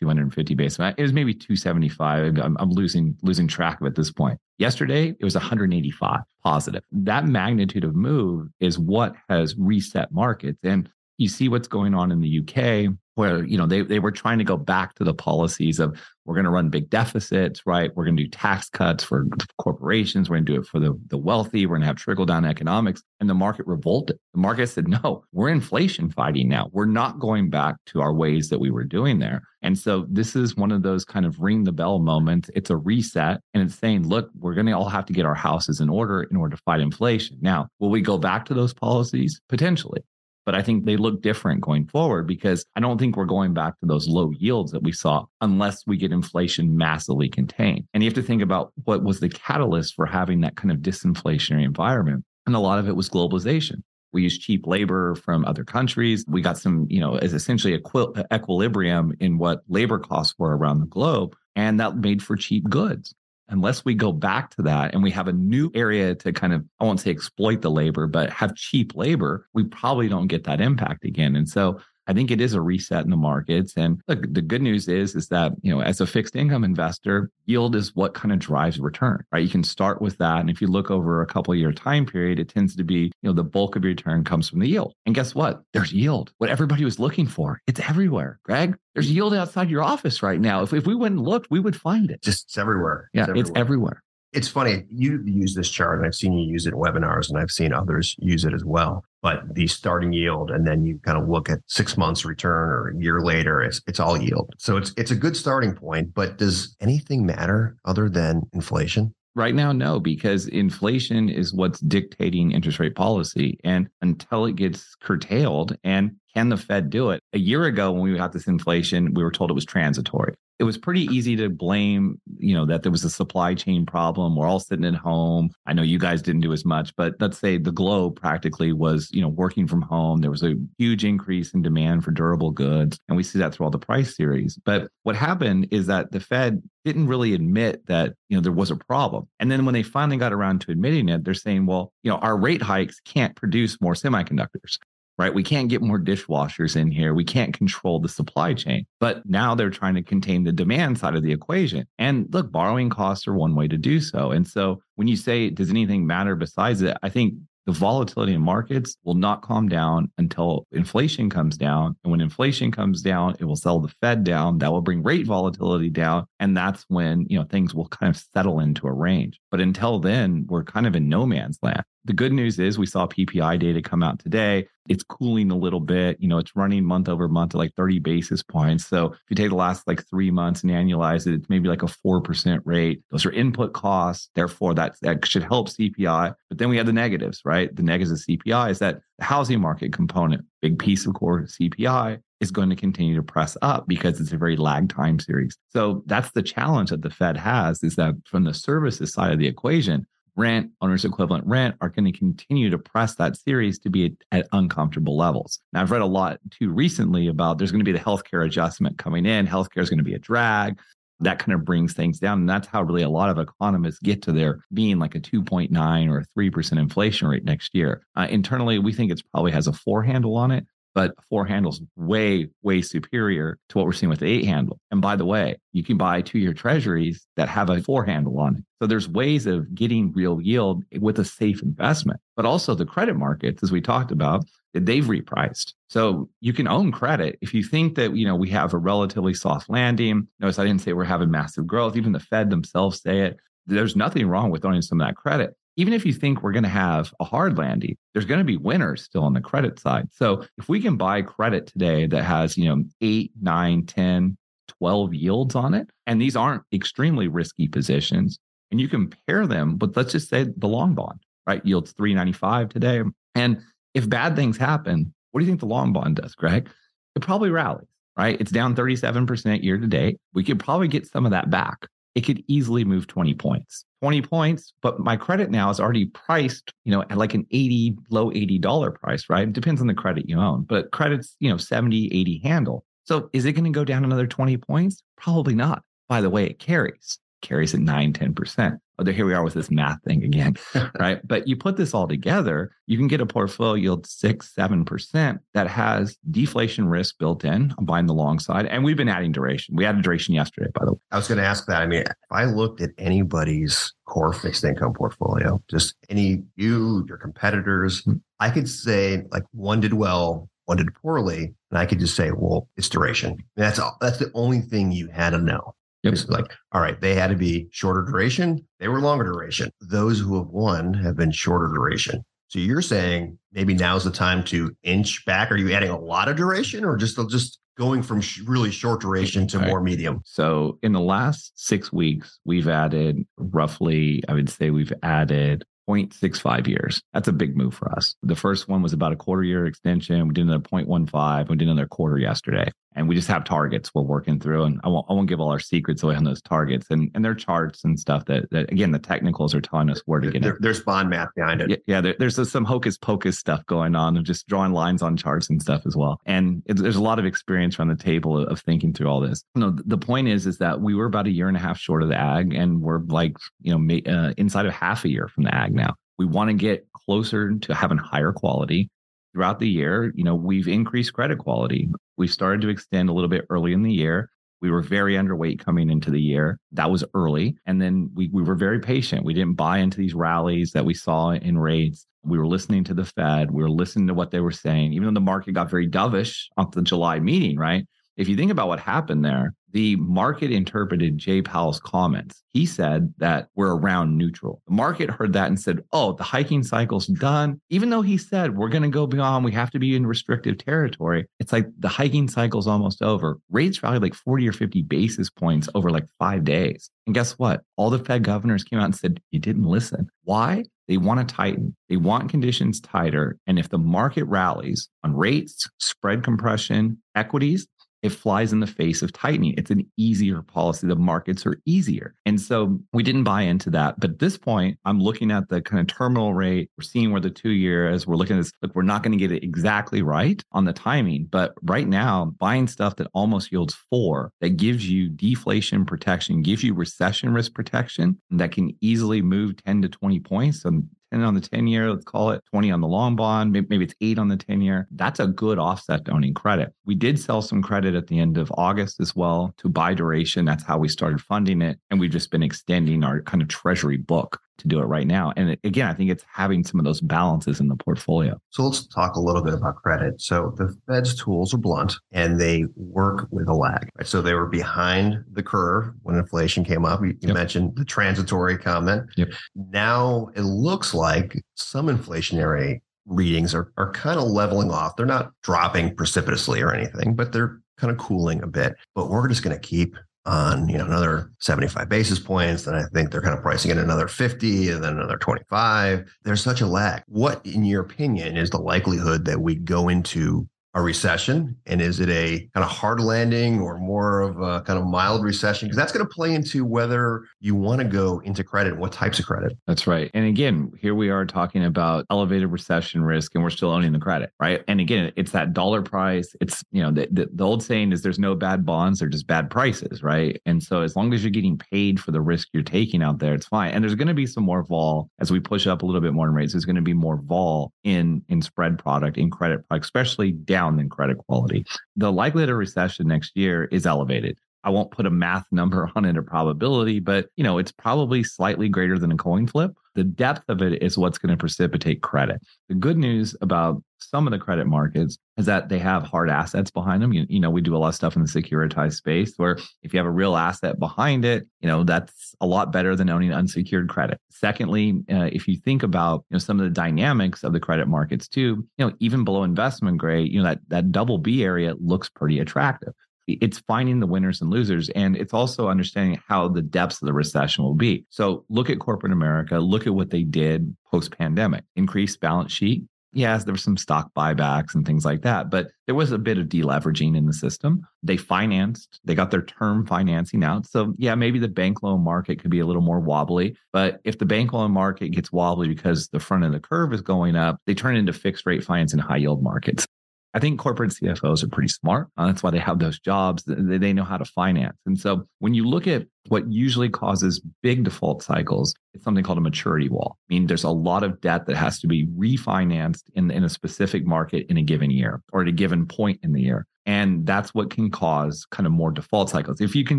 [0.00, 0.78] 250 basis.
[0.96, 2.38] It was maybe 275.
[2.38, 4.38] I'm, I'm, losing losing track of it at this point.
[4.58, 6.82] Yesterday, it was 185 positive.
[6.92, 10.58] That magnitude of move is what has reset markets.
[10.62, 14.10] And you see what's going on in the UK, where you know they they were
[14.10, 17.94] trying to go back to the policies of we're going to run big deficits, right?
[17.94, 19.26] We're going to do tax cuts for
[19.58, 20.28] corporations.
[20.28, 21.66] We're going to do it for the, the wealthy.
[21.66, 23.02] We're going to have trickle down economics.
[23.20, 24.18] And the market revolted.
[24.34, 26.68] The market said, no, we're inflation fighting now.
[26.72, 29.42] We're not going back to our ways that we were doing there.
[29.62, 32.50] And so this is one of those kind of ring the bell moments.
[32.54, 35.34] It's a reset and it's saying, look, we're going to all have to get our
[35.34, 37.38] houses in order in order to fight inflation.
[37.40, 39.40] Now, will we go back to those policies?
[39.48, 40.02] Potentially.
[40.46, 43.78] But I think they look different going forward because I don't think we're going back
[43.80, 47.84] to those low yields that we saw unless we get inflation massively contained.
[47.92, 50.78] And you have to think about what was the catalyst for having that kind of
[50.78, 52.24] disinflationary environment.
[52.46, 53.82] And a lot of it was globalization
[54.12, 56.24] We used cheap labor from other countries.
[56.28, 60.78] We got some, you know, as essentially equi- equilibrium in what labor costs were around
[60.78, 61.34] the globe.
[61.56, 63.14] And that made for cheap goods
[63.48, 66.64] unless we go back to that and we have a new area to kind of,
[66.80, 70.60] I won't say exploit the labor, but have cheap labor, we probably don't get that
[70.60, 71.36] impact again.
[71.36, 73.74] And so I think it is a reset in the markets.
[73.76, 77.30] And look, the good news is, is that, you know, as a fixed income investor,
[77.46, 79.42] yield is what kind of drives return, right?
[79.42, 80.40] You can start with that.
[80.40, 83.10] And if you look over a couple year time period, it tends to be, you
[83.22, 84.94] know, the bulk of your return comes from the yield.
[85.06, 85.62] And guess what?
[85.72, 86.32] There's yield.
[86.38, 88.38] What everybody was looking for, it's everywhere.
[88.44, 90.62] Greg, there's yield outside your office right now.
[90.62, 92.22] If, if we went and looked, we would find it.
[92.22, 93.10] Just it's everywhere.
[93.12, 93.42] Yeah, it's everywhere.
[93.42, 94.02] It's everywhere.
[94.36, 94.84] It's funny.
[94.90, 97.72] You use this chart, and I've seen you use it in webinars, and I've seen
[97.72, 101.50] others use it as well but the starting yield and then you kind of look
[101.50, 105.10] at six months return or a year later it's it's all yield so it's it's
[105.10, 110.48] a good starting point but does anything matter other than inflation Right now, no, because
[110.48, 113.60] inflation is what's dictating interest rate policy.
[113.64, 117.22] And until it gets curtailed, and can the Fed do it?
[117.32, 120.64] A year ago, when we got this inflation, we were told it was transitory it
[120.64, 124.36] was pretty easy to blame, you know, that there was a supply chain problem.
[124.36, 125.50] We're all sitting at home.
[125.66, 129.10] I know you guys didn't do as much, but let's say the globe practically was,
[129.12, 130.20] you know, working from home.
[130.20, 132.98] There was a huge increase in demand for durable goods.
[133.08, 134.58] And we see that through all the price series.
[134.64, 138.70] But what happened is that the Fed didn't really admit that, you know, there was
[138.70, 139.28] a problem.
[139.38, 142.18] And then when they finally got around to admitting it, they're saying, well, you know,
[142.18, 144.78] our rate hikes can't produce more semiconductors
[145.18, 145.34] right?
[145.34, 147.14] We can't get more dishwashers in here.
[147.14, 148.86] We can't control the supply chain.
[149.00, 151.86] But now they're trying to contain the demand side of the equation.
[151.98, 154.30] And look, borrowing costs are one way to do so.
[154.30, 156.96] And so when you say, does anything matter besides it?
[157.02, 157.34] I think
[157.66, 161.96] the volatility in markets will not calm down until inflation comes down.
[162.04, 164.58] And when inflation comes down, it will sell the Fed down.
[164.58, 166.26] That will bring rate volatility down.
[166.38, 169.40] And that's when, you know, things will kind of settle into a range.
[169.50, 171.82] But until then, we're kind of in no man's land.
[172.06, 174.68] The good news is we saw PPI data come out today.
[174.88, 176.18] It's cooling a little bit.
[176.20, 178.86] You know, it's running month over month at like 30 basis points.
[178.86, 181.82] So if you take the last like three months and annualize it, it's maybe like
[181.82, 183.02] a 4% rate.
[183.10, 184.30] Those are input costs.
[184.36, 186.32] Therefore, that, that should help CPI.
[186.48, 187.74] But then we have the negatives, right?
[187.74, 192.20] The negatives of CPI is that the housing market component, big piece of core CPI,
[192.40, 195.56] is going to continue to press up because it's a very lag time series.
[195.70, 199.38] So that's the challenge that the Fed has is that from the services side of
[199.38, 200.06] the equation,
[200.36, 204.12] rent, owner's equivalent rent are going to continue to press that series to be at,
[204.40, 205.60] at, uncomfortable levels.
[205.72, 208.98] Now, I've read a lot too recently about there's going to be the healthcare adjustment
[208.98, 209.46] coming in.
[209.46, 210.78] Healthcare is going to be a drag.
[211.20, 212.40] That kind of brings things down.
[212.40, 216.10] And that's how really a lot of economists get to their being like a 2.9
[216.10, 218.02] or 3% inflation rate next year.
[218.14, 221.82] Uh, internally, we think it probably has a four handle on it but four handles
[221.94, 224.80] way, way superior to what we're seeing with the eight handle.
[224.90, 228.40] And by the way, you can buy two year treasuries that have a four handle
[228.40, 228.64] on it.
[228.80, 233.14] So there's ways of getting real yield with a safe investment, but also the credit
[233.14, 235.74] markets, as we talked about, they've repriced.
[235.90, 239.34] So you can own credit if you think that, you know, we have a relatively
[239.34, 240.26] soft landing.
[240.40, 241.98] Notice I didn't say we're having massive growth.
[241.98, 243.36] Even the Fed themselves say it.
[243.66, 246.62] There's nothing wrong with owning some of that credit even if you think we're going
[246.62, 250.08] to have a hard landing, there's going to be winners still on the credit side.
[250.10, 254.36] So if we can buy credit today that has, you know, eight, nine, 10,
[254.78, 258.38] 12 yields on it, and these aren't extremely risky positions,
[258.70, 261.64] and you compare them, but let's just say the long bond, right?
[261.64, 263.02] Yields 395 today.
[263.34, 263.60] And
[263.94, 266.68] if bad things happen, what do you think the long bond does, Greg?
[267.14, 267.86] It probably rallies,
[268.16, 268.40] right?
[268.40, 270.18] It's down 37% year to date.
[270.32, 271.86] We could probably get some of that back
[272.16, 273.84] it could easily move 20 points.
[274.00, 277.94] 20 points, but my credit now is already priced, you know, at like an 80,
[278.10, 279.46] low $80 price, right?
[279.46, 282.84] It depends on the credit you own, but credit's, you know, 70, 80 handle.
[283.04, 285.02] So is it going to go down another 20 points?
[285.18, 285.82] Probably not.
[286.08, 289.70] By the way, it carries, carries at 9, 10% oh, here we are with this
[289.70, 290.56] math thing again,
[290.98, 291.20] right?
[291.26, 295.40] But you put this all together, you can get a portfolio yield six, seven percent
[295.54, 297.74] that has deflation risk built in.
[297.80, 299.76] Buying the long side, and we've been adding duration.
[299.76, 300.98] We added duration yesterday, by the way.
[301.10, 301.82] I was going to ask that.
[301.82, 307.18] I mean, if I looked at anybody's core fixed income portfolio, just any you, your
[307.18, 308.18] competitors, mm-hmm.
[308.40, 312.30] I could say like one did well, one did poorly, and I could just say,
[312.32, 313.30] well, it's duration.
[313.30, 313.96] And that's all.
[314.00, 315.74] That's the only thing you had to know.
[316.06, 316.12] Yep.
[316.12, 318.66] It's like, all right, they had to be shorter duration.
[318.78, 319.70] They were longer duration.
[319.80, 322.24] Those who have won have been shorter duration.
[322.48, 325.50] So you're saying maybe now's the time to inch back.
[325.50, 329.00] Are you adding a lot of duration or just just going from sh- really short
[329.00, 329.66] duration to right.
[329.66, 330.20] more medium?
[330.24, 336.66] So in the last six weeks, we've added roughly, I would say we've added 0.65
[336.66, 337.02] years.
[337.12, 338.14] That's a big move for us.
[338.22, 340.26] The first one was about a quarter year extension.
[340.26, 341.48] We did another 0.15.
[341.48, 342.70] We did another quarter yesterday.
[342.96, 344.64] And we just have targets we're working through.
[344.64, 347.24] And I won't I won't give all our secrets away on those targets and and
[347.24, 350.42] their charts and stuff that that again the technicals are telling us where to get
[350.42, 350.62] There, it.
[350.62, 351.70] there's bond math behind it.
[351.70, 355.16] Yeah, yeah there, there's some hocus pocus stuff going on of just drawing lines on
[355.16, 356.20] charts and stuff as well.
[356.26, 359.20] And it, there's a lot of experience around the table of, of thinking through all
[359.20, 359.44] this.
[359.54, 362.02] No, the point is, is that we were about a year and a half short
[362.02, 365.44] of the Agg, and we're like, you know, uh, inside of half a year from
[365.44, 365.94] the Agg now.
[366.18, 368.90] We want to get closer to having higher quality
[369.36, 370.12] throughout the year.
[370.14, 371.90] You know, we've increased credit quality.
[372.16, 374.30] We started to extend a little bit early in the year.
[374.62, 376.58] We were very underweight coming into the year.
[376.72, 377.58] That was early.
[377.66, 379.26] And then we, we were very patient.
[379.26, 382.06] We didn't buy into these rallies that we saw in rates.
[382.24, 383.50] We were listening to the Fed.
[383.50, 386.46] We were listening to what they were saying, even though the market got very dovish
[386.56, 387.86] off the July meeting, right?
[388.16, 392.42] If you think about what happened there, the market interpreted Jay Powell's comments.
[392.54, 394.62] He said that we're around neutral.
[394.66, 397.60] The market heard that and said, oh, the hiking cycle's done.
[397.68, 400.56] Even though he said we're going to go beyond, we have to be in restrictive
[400.56, 401.26] territory.
[401.40, 403.38] It's like the hiking cycle's almost over.
[403.50, 406.88] Rates rallied like 40 or 50 basis points over like five days.
[407.06, 407.60] And guess what?
[407.76, 410.08] All the Fed governors came out and said, you didn't listen.
[410.24, 410.64] Why?
[410.88, 411.76] They want to tighten.
[411.88, 413.36] They want conditions tighter.
[413.46, 417.66] And if the market rallies on rates, spread compression, equities,
[418.02, 419.54] it flies in the face of tightening.
[419.56, 420.86] It's an easier policy.
[420.86, 422.14] The markets are easier.
[422.24, 423.98] And so we didn't buy into that.
[423.98, 426.70] But at this point, I'm looking at the kind of terminal rate.
[426.76, 428.06] We're seeing where the two year is.
[428.06, 428.52] We're looking at this.
[428.62, 431.26] Look, we're not going to get it exactly right on the timing.
[431.30, 436.62] But right now, buying stuff that almost yields four, that gives you deflation protection, gives
[436.62, 440.64] you recession risk protection, that can easily move 10 to 20 points.
[441.12, 443.52] 10 on the 10 year, let's call it 20 on the long bond.
[443.52, 444.88] Maybe it's eight on the 10 year.
[444.90, 446.72] That's a good offset to owning credit.
[446.84, 450.44] We did sell some credit at the end of August as well to buy duration.
[450.44, 451.78] That's how we started funding it.
[451.90, 455.32] And we've just been extending our kind of treasury book to do it right now.
[455.36, 458.38] And again, I think it's having some of those balances in the portfolio.
[458.50, 460.20] So let's talk a little bit about credit.
[460.20, 463.88] So the Fed's tools are blunt and they work with a lag.
[463.96, 464.06] Right?
[464.06, 467.02] So they were behind the curve when inflation came up.
[467.02, 467.34] You, Yep.
[467.34, 469.04] mentioned the transitory comment.
[469.16, 469.28] Yep.
[469.54, 474.96] Now it looks like some inflationary readings are, are kind of leveling off.
[474.96, 478.74] They're not dropping precipitously or anything, but they're kind of cooling a bit.
[478.94, 482.64] But we're just going to keep on, you know, another 75 basis points.
[482.64, 486.12] Then I think they're kind of pricing in another 50 and then another 25.
[486.24, 487.02] There's such a lag.
[487.06, 491.56] What, in your opinion, is the likelihood that we go into a recession?
[491.64, 495.24] And is it a kind of hard landing or more of a kind of mild
[495.24, 495.66] recession?
[495.66, 499.18] Because that's going to play into whether you want to go into credit what types
[499.18, 499.56] of credit.
[499.66, 500.10] That's right.
[500.12, 503.98] And again, here we are talking about elevated recession risk and we're still owning the
[503.98, 504.62] credit, right?
[504.68, 506.36] And again, it's that dollar price.
[506.42, 509.26] It's, you know, the, the, the old saying is there's no bad bonds, they're just
[509.26, 510.38] bad prices, right?
[510.44, 513.32] And so as long as you're getting paid for the risk you're taking out there,
[513.32, 513.70] it's fine.
[513.70, 516.12] And there's going to be some more vol as we push up a little bit
[516.12, 516.52] more in rates.
[516.52, 520.65] There's going to be more vol in in spread product, in credit product, especially down
[520.78, 521.64] in credit quality.
[521.96, 524.38] The likelihood of recession next year is elevated.
[524.64, 528.22] I won't put a math number on it or probability, but you know, it's probably
[528.22, 529.74] slightly greater than a coin flip.
[529.96, 532.40] The depth of it is what's going to precipitate credit.
[532.68, 536.70] The good news about some of the credit markets is that they have hard assets
[536.70, 537.14] behind them.
[537.14, 539.92] You, you know, we do a lot of stuff in the securitized space where if
[539.92, 543.32] you have a real asset behind it, you know, that's a lot better than owning
[543.32, 544.20] unsecured credit.
[544.30, 547.88] Secondly, uh, if you think about, you know, some of the dynamics of the credit
[547.88, 551.74] markets too, you know, even below investment grade, you know, that that double B area
[551.80, 552.92] looks pretty attractive
[553.26, 557.12] it's finding the winners and losers and it's also understanding how the depths of the
[557.12, 558.04] recession will be.
[558.10, 562.84] So look at corporate america look at what they did post pandemic increased balance sheet
[563.12, 566.38] yes there were some stock buybacks and things like that but there was a bit
[566.38, 567.86] of deleveraging in the system.
[568.02, 570.66] They financed they got their term financing out.
[570.66, 574.18] So yeah maybe the bank loan market could be a little more wobbly but if
[574.18, 577.60] the bank loan market gets wobbly because the front of the curve is going up
[577.66, 579.86] they turn into fixed rate finance in high yield markets
[580.34, 582.08] I think corporate CFOs are pretty smart.
[582.16, 583.44] Uh, that's why they have those jobs.
[583.44, 584.76] They, they know how to finance.
[584.84, 589.38] And so when you look at what usually causes big default cycles, it's something called
[589.38, 590.18] a maturity wall.
[590.28, 593.48] I mean, there's a lot of debt that has to be refinanced in, in a
[593.48, 596.66] specific market in a given year or at a given point in the year.
[596.86, 599.60] And that's what can cause kind of more default cycles.
[599.60, 599.98] If you can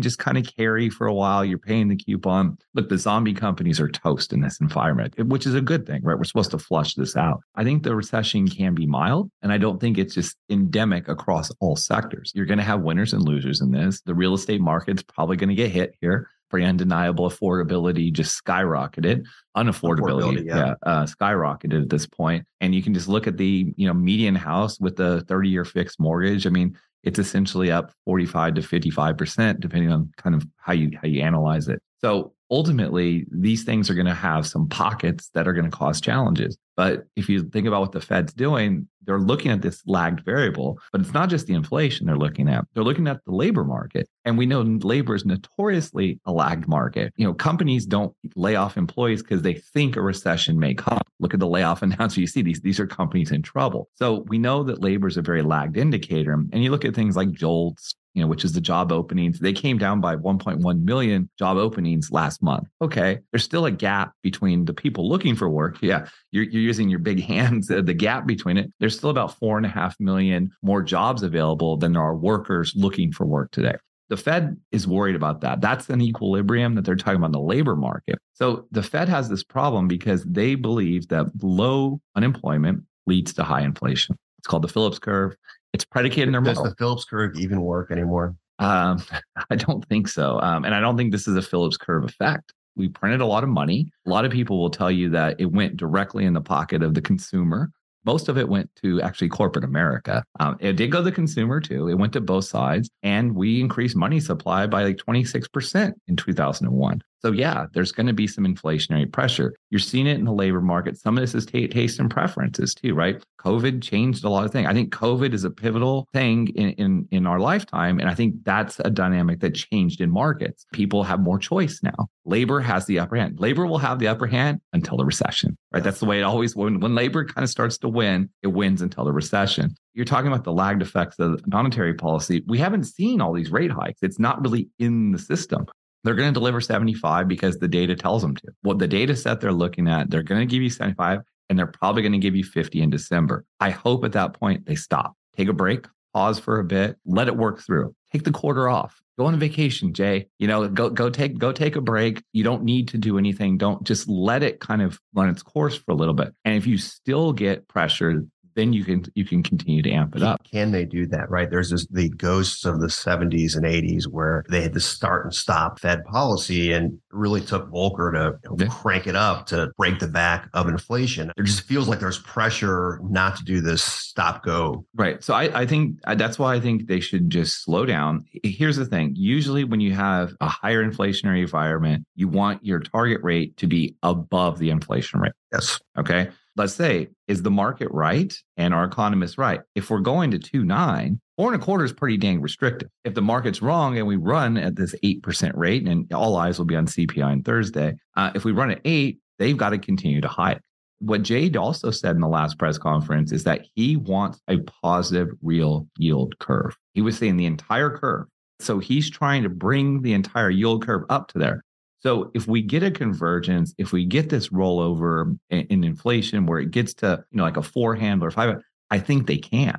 [0.00, 2.56] just kind of carry for a while, you're paying the coupon.
[2.74, 6.16] Look, the zombie companies are toast in this environment, which is a good thing, right?
[6.16, 7.42] We're supposed to flush this out.
[7.54, 11.50] I think the recession can be mild, and I don't think it's just endemic across
[11.60, 12.32] all sectors.
[12.34, 14.00] You're going to have winners and losers in this.
[14.00, 16.30] The real estate market's probably going to get hit here.
[16.50, 19.24] Pretty undeniable affordability just skyrocketed.
[19.56, 20.74] Unaffordability, Affordability, yeah, yeah.
[20.82, 22.46] uh, skyrocketed at this point.
[22.60, 25.64] And you can just look at the you know median house with the 30 year
[25.64, 26.46] fixed mortgage.
[26.46, 30.90] I mean, it's essentially up 45 to 55 percent, depending on kind of how you
[31.00, 31.80] how you analyze it.
[32.00, 36.00] So ultimately these things are going to have some pockets that are going to cause
[36.00, 36.56] challenges.
[36.76, 40.78] But if you think about what the Fed's doing, they're looking at this lagged variable,
[40.92, 42.66] but it's not just the inflation they're looking at.
[42.74, 44.06] They're looking at the labor market.
[44.24, 47.12] And we know labor is notoriously a lagged market.
[47.16, 51.00] You know, companies don't lay off employees because they think a recession may come.
[51.20, 52.18] Look at the layoff announcement.
[52.18, 53.88] You see these, these are companies in trouble.
[53.94, 56.34] So we know that labor is a very lagged indicator.
[56.34, 59.38] And you look at things like JOLTS, you know, which is the job openings.
[59.38, 62.66] They came down by 1.1 million job openings last month.
[62.82, 65.78] Okay, there's still a gap between the people looking for work.
[65.88, 67.70] Yeah, you're, you're using your big hands.
[67.70, 68.70] Uh, the gap between it.
[68.78, 72.74] There's still about four and a half million more jobs available than there are workers
[72.76, 73.76] looking for work today.
[74.10, 75.60] The Fed is worried about that.
[75.60, 78.18] That's an equilibrium that they're talking about in the labor market.
[78.34, 83.62] So the Fed has this problem because they believe that low unemployment leads to high
[83.62, 84.16] inflation.
[84.38, 85.36] It's called the Phillips curve.
[85.78, 86.72] It's predicated in their Does model.
[86.72, 88.34] the Phillips curve even work anymore?
[88.58, 89.00] Um,
[89.50, 90.40] I don't think so.
[90.40, 92.52] Um, and I don't think this is a Phillips curve effect.
[92.74, 93.92] We printed a lot of money.
[94.04, 96.94] A lot of people will tell you that it went directly in the pocket of
[96.94, 97.70] the consumer.
[98.04, 100.24] Most of it went to actually corporate America.
[100.40, 101.86] Um, it did go to the consumer too.
[101.86, 102.90] It went to both sides.
[103.04, 107.02] And we increased money supply by like 26% in 2001.
[107.20, 109.54] So, yeah, there's going to be some inflationary pressure.
[109.70, 110.98] You're seeing it in the labor market.
[110.98, 113.22] Some of this is t- taste and preferences too, right?
[113.40, 114.68] COVID changed a lot of things.
[114.68, 118.00] I think COVID is a pivotal thing in, in, in our lifetime.
[118.00, 120.66] And I think that's a dynamic that changed in markets.
[120.72, 122.08] People have more choice now.
[122.24, 123.40] Labor has the upper hand.
[123.40, 125.82] Labor will have the upper hand until the recession, right?
[125.82, 128.82] That's the way it always, when, when labor kind of starts to win, it wins
[128.82, 129.74] until the recession.
[129.94, 132.44] You're talking about the lagged effects of monetary policy.
[132.46, 134.00] We haven't seen all these rate hikes.
[134.02, 135.66] It's not really in the system
[136.08, 138.48] they're going to deliver 75 because the data tells them to.
[138.62, 141.66] What the data set they're looking at, they're going to give you 75 and they're
[141.66, 143.44] probably going to give you 50 in December.
[143.60, 147.28] I hope at that point they stop, take a break, pause for a bit, let
[147.28, 147.94] it work through.
[148.10, 149.02] Take the quarter off.
[149.18, 150.28] Go on vacation, Jay.
[150.38, 152.22] You know, go go take go take a break.
[152.32, 153.58] You don't need to do anything.
[153.58, 156.32] Don't just let it kind of run its course for a little bit.
[156.46, 160.22] And if you still get pressured, then you can you can continue to amp it
[160.22, 160.42] up.
[160.44, 161.30] Can they do that?
[161.30, 161.48] Right?
[161.48, 165.32] There's this, the ghosts of the 70s and 80s where they had to start and
[165.34, 168.66] stop Fed policy and really took Volcker to you know, Yeah.
[168.70, 171.30] crank it up to break the back of inflation.
[171.36, 174.84] It just feels like there's pressure not to do this stop go.
[174.96, 175.22] Right.
[175.22, 178.24] So I, I think uh, that's why I think they should just slow down.
[178.42, 179.14] Here's the thing.
[179.16, 183.94] Usually when you have a higher inflationary environment, you want your target rate to be
[184.02, 185.32] above the inflation rate.
[185.52, 185.78] Yes.
[185.96, 186.28] Okay.
[186.58, 189.60] Let's say, is the market right and our economists right?
[189.76, 192.88] If we're going to two nine, four and a quarter is pretty dang restrictive.
[193.04, 196.66] If the market's wrong and we run at this 8% rate, and all eyes will
[196.66, 200.20] be on CPI on Thursday, uh, if we run at eight, they've got to continue
[200.20, 200.60] to hike.
[200.98, 205.28] What Jade also said in the last press conference is that he wants a positive
[205.40, 206.76] real yield curve.
[206.94, 208.26] He was saying the entire curve.
[208.58, 211.62] So he's trying to bring the entire yield curve up to there.
[212.00, 216.60] So if we get a convergence, if we get this rollover in, in inflation where
[216.60, 218.56] it gets to, you know, like a four handle or five,
[218.90, 219.78] I think they can.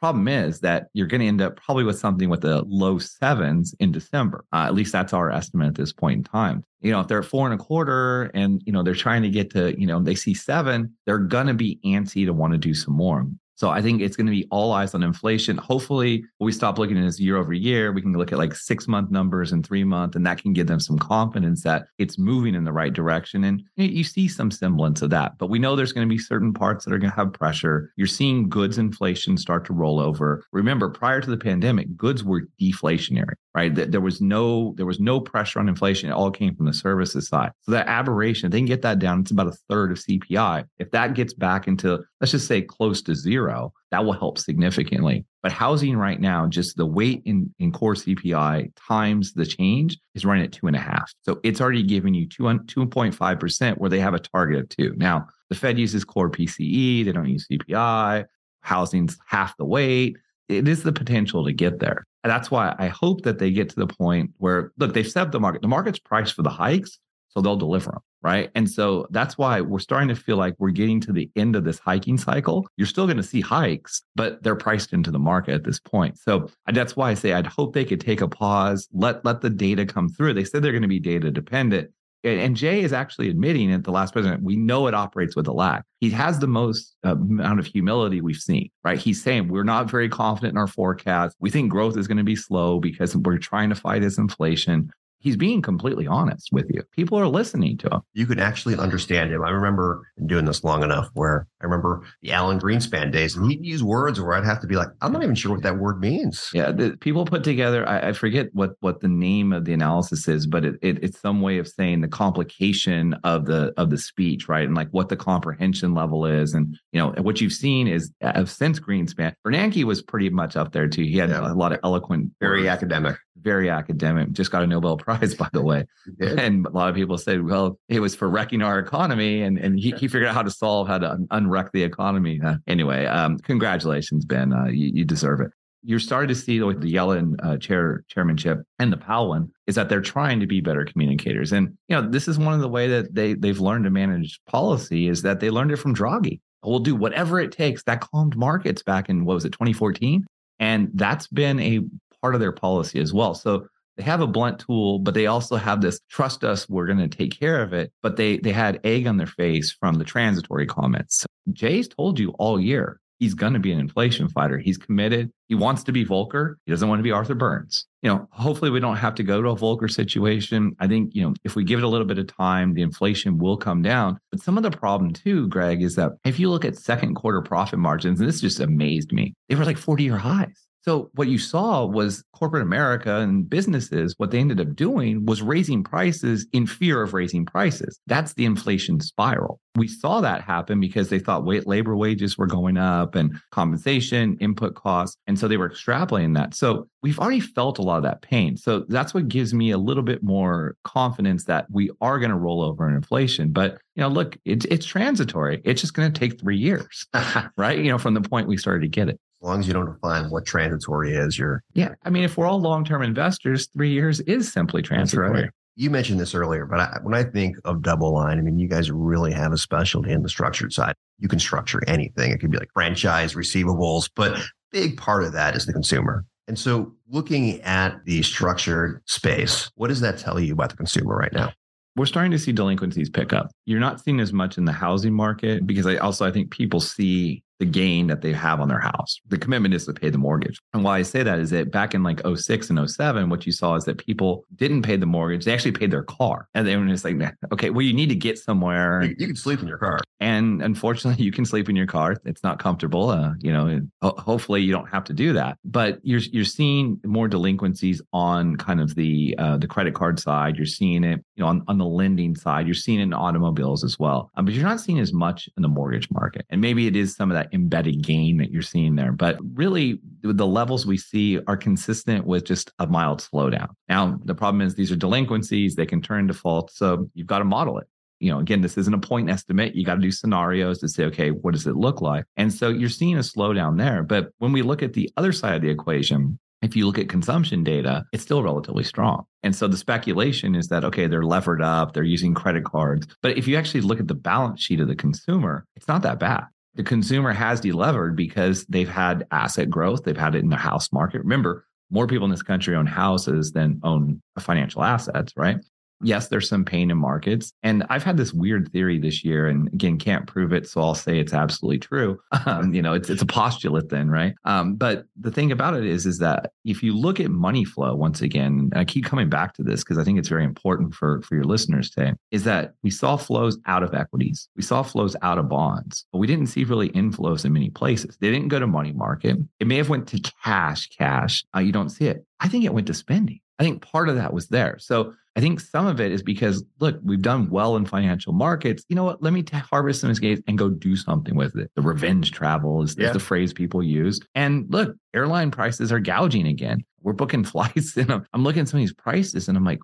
[0.00, 3.72] Problem is that you're going to end up probably with something with the low sevens
[3.78, 4.44] in December.
[4.52, 6.64] Uh, at least that's our estimate at this point in time.
[6.80, 9.30] You know, if they're at four and a quarter and, you know, they're trying to
[9.30, 12.58] get to, you know, they see seven, they're going to be antsy to want to
[12.58, 13.24] do some more.
[13.54, 15.56] So I think it's going to be all eyes on inflation.
[15.56, 17.92] Hopefully, we stop looking at this year over year.
[17.92, 20.66] We can look at like six month numbers and three month, and that can give
[20.66, 23.44] them some confidence that it's moving in the right direction.
[23.44, 25.38] And you you see some semblance of that.
[25.38, 27.92] But we know there's going to be certain parts that are going to have pressure.
[27.96, 30.44] You're seeing goods inflation start to roll over.
[30.52, 33.74] Remember, prior to the pandemic, goods were deflationary, right?
[33.74, 36.08] Th- There was no there was no pressure on inflation.
[36.10, 37.52] It all came from the services side.
[37.62, 40.64] So that aberration, if they can get that down, it's about a third of CPI.
[40.78, 45.24] If that gets back into let's just say close to zero, that will help significantly.
[45.42, 50.24] But housing right now, just the weight in, in core CPI times the change is
[50.24, 51.12] running at two and a half.
[51.22, 54.94] So it's already giving you two, 2.5% where they have a target of two.
[54.96, 58.24] Now, the Fed uses core PCE, they don't use CPI.
[58.60, 60.16] Housing's half the weight.
[60.58, 62.06] It is the potential to get there.
[62.24, 65.32] And that's why I hope that they get to the point where, look, they've set
[65.32, 65.62] the market.
[65.62, 68.00] The market's priced for the hikes, so they'll deliver them.
[68.22, 68.50] Right.
[68.54, 71.64] And so that's why we're starting to feel like we're getting to the end of
[71.64, 72.68] this hiking cycle.
[72.76, 76.18] You're still going to see hikes, but they're priced into the market at this point.
[76.18, 79.50] So that's why I say I'd hope they could take a pause, let let the
[79.50, 80.34] data come through.
[80.34, 81.90] They said they're going to be data dependent.
[82.24, 85.52] And Jay is actually admitting at the last president, we know it operates with a
[85.52, 85.82] lag.
[86.00, 88.98] He has the most uh, amount of humility we've seen, right?
[88.98, 91.36] He's saying we're not very confident in our forecast.
[91.40, 94.92] We think growth is going to be slow because we're trying to fight this inflation
[95.22, 96.82] he's being completely honest with you.
[96.92, 98.00] People are listening to him.
[98.12, 99.42] You can actually understand him.
[99.42, 103.64] I remember doing this long enough where I remember the Alan Greenspan days, and he'd
[103.64, 106.00] use words where I'd have to be like, I'm not even sure what that word
[106.00, 106.50] means.
[106.52, 107.88] Yeah, the, people put together.
[107.88, 111.20] I, I, forget what what the name of the analysis is, but it, it, it's
[111.20, 114.66] some way of saying the complication of the of the speech, right?
[114.66, 118.44] And like what the comprehension level is, and you know what you've seen is uh,
[118.44, 121.02] since Greenspan, Bernanke was pretty much up there too.
[121.02, 121.52] He had yeah.
[121.52, 122.68] a lot of eloquent, very words.
[122.68, 124.32] academic very academic.
[124.32, 125.84] Just got a Nobel Prize, by the way.
[126.20, 129.42] And a lot of people said, well, it was for wrecking our economy.
[129.42, 132.40] And, and he, he figured out how to solve how to unwreck the economy.
[132.44, 134.52] Uh, anyway, um, congratulations, Ben.
[134.52, 135.50] Uh, you, you, deserve it.
[135.84, 139.74] You're starting to see with the Yellen uh, chair chairmanship and the Powell one is
[139.74, 141.52] that they're trying to be better communicators.
[141.52, 144.40] And you know, this is one of the way that they they've learned to manage
[144.46, 146.40] policy is that they learned it from Draghi.
[146.62, 147.82] We'll do whatever it takes.
[147.82, 150.24] That calmed markets back in what was it, 2014?
[150.60, 151.80] And that's been a
[152.22, 153.34] part of their policy as well.
[153.34, 153.66] So
[153.96, 157.08] they have a blunt tool, but they also have this trust us, we're going to
[157.08, 157.92] take care of it.
[158.02, 161.26] But they they had egg on their face from the transitory comments.
[161.52, 164.58] Jay's told you all year he's going to be an inflation fighter.
[164.58, 165.30] He's committed.
[165.46, 166.54] He wants to be Volcker.
[166.66, 167.86] He doesn't want to be Arthur Burns.
[168.02, 170.74] You know, hopefully we don't have to go to a Volcker situation.
[170.80, 173.38] I think, you know, if we give it a little bit of time, the inflation
[173.38, 174.18] will come down.
[174.32, 177.42] But some of the problem too, Greg, is that if you look at second quarter
[177.42, 180.66] profit margins, and this just amazed me, they were like 40 year highs.
[180.84, 185.40] So what you saw was corporate America and businesses, what they ended up doing was
[185.40, 188.00] raising prices in fear of raising prices.
[188.08, 189.60] That's the inflation spiral.
[189.76, 194.36] We saw that happen because they thought wait, labor wages were going up and compensation,
[194.40, 195.16] input costs.
[195.26, 196.54] And so they were extrapolating that.
[196.54, 198.56] So we've already felt a lot of that pain.
[198.56, 202.36] So that's what gives me a little bit more confidence that we are going to
[202.36, 203.52] roll over in inflation.
[203.52, 205.62] But you know, look, it's it's transitory.
[205.64, 207.06] It's just going to take three years,
[207.56, 207.78] right?
[207.78, 209.20] You know, from the point we started to get it.
[209.42, 211.94] As long as you don't define what transitory is, you're yeah.
[212.04, 215.30] I mean, if we're all long-term investors, three years is simply transitory.
[215.30, 215.50] Right.
[215.74, 218.90] You mentioned this earlier, but I, when I think of DoubleLine, I mean, you guys
[218.92, 220.94] really have a specialty in the structured side.
[221.18, 222.30] You can structure anything.
[222.30, 224.38] It could be like franchise receivables, but
[224.70, 226.24] big part of that is the consumer.
[226.46, 231.16] And so, looking at the structured space, what does that tell you about the consumer
[231.16, 231.52] right now?
[231.96, 233.50] we're starting to see delinquencies pick up.
[233.66, 236.80] You're not seeing as much in the housing market because I also I think people
[236.80, 239.20] see the gain that they have on their house.
[239.28, 240.58] The commitment is to pay the mortgage.
[240.72, 243.52] And why I say that is that back in like 06 and 07, what you
[243.52, 245.44] saw is that people didn't pay the mortgage.
[245.44, 246.48] They actually paid their car.
[246.54, 247.16] And they were just like,
[247.52, 249.02] okay, well, you need to get somewhere.
[249.02, 250.00] You, can sleep in your car.
[250.20, 252.16] And unfortunately, you can sleep in your car.
[252.24, 253.10] It's not comfortable.
[253.10, 255.58] Uh, you know, ho- hopefully you don't have to do that.
[255.64, 260.56] But you're you're seeing more delinquencies on kind of the uh, the credit card side.
[260.56, 262.66] You're seeing it, you know, on, on the lending side.
[262.66, 264.30] You're seeing it in automobiles as well.
[264.36, 266.46] Um, but you're not seeing as much in the mortgage market.
[266.50, 269.12] And maybe it is some of that embedded gain that you're seeing there.
[269.12, 273.68] But really, the levels we see are consistent with just a mild slowdown.
[273.88, 276.70] Now, the problem is these are delinquencies, they can turn default.
[276.72, 277.86] So you've got to model it.
[278.20, 279.74] You know, again, this isn't a point estimate.
[279.74, 282.24] You got to do scenarios to say, okay, what does it look like?
[282.36, 284.04] And so you're seeing a slowdown there.
[284.04, 287.08] But when we look at the other side of the equation, if you look at
[287.08, 289.24] consumption data, it's still relatively strong.
[289.42, 293.08] And so the speculation is that, okay, they're levered up, they're using credit cards.
[293.20, 296.20] But if you actually look at the balance sheet of the consumer, it's not that
[296.20, 300.56] bad the consumer has delevered because they've had asset growth, they've had it in the
[300.56, 301.18] house market.
[301.18, 305.58] Remember, more people in this country own houses than own financial assets, right?
[306.02, 307.52] Yes, there's some pain in markets.
[307.62, 310.68] And I've had this weird theory this year, and again, can't prove it.
[310.68, 312.20] So I'll say it's absolutely true.
[312.44, 314.34] Um, you know, it's it's a postulate then, right?
[314.44, 317.94] Um, but the thing about it is, is that if you look at money flow,
[317.94, 321.22] once again, I keep coming back to this because I think it's very important for,
[321.22, 324.48] for your listeners today, is that we saw flows out of equities.
[324.56, 328.16] We saw flows out of bonds, but we didn't see really inflows in many places.
[328.20, 329.36] They didn't go to money market.
[329.60, 331.44] It may have went to cash, cash.
[331.54, 332.24] Uh, you don't see it.
[332.40, 333.40] I think it went to spending.
[333.58, 334.78] I think part of that was there.
[334.78, 338.84] So I think some of it is because, look, we've done well in financial markets.
[338.88, 339.22] You know what?
[339.22, 341.70] Let me t- harvest some gains and go do something with it.
[341.74, 343.08] The revenge travel is, yeah.
[343.08, 344.20] is, the phrase people use.
[344.34, 346.84] And look, airline prices are gouging again.
[347.00, 349.80] We're booking flights and I'm, I'm looking at some of these prices and I'm like,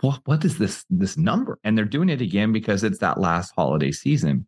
[0.00, 1.58] what, what is this, this number?
[1.64, 4.46] And they're doing it again because it's that last holiday season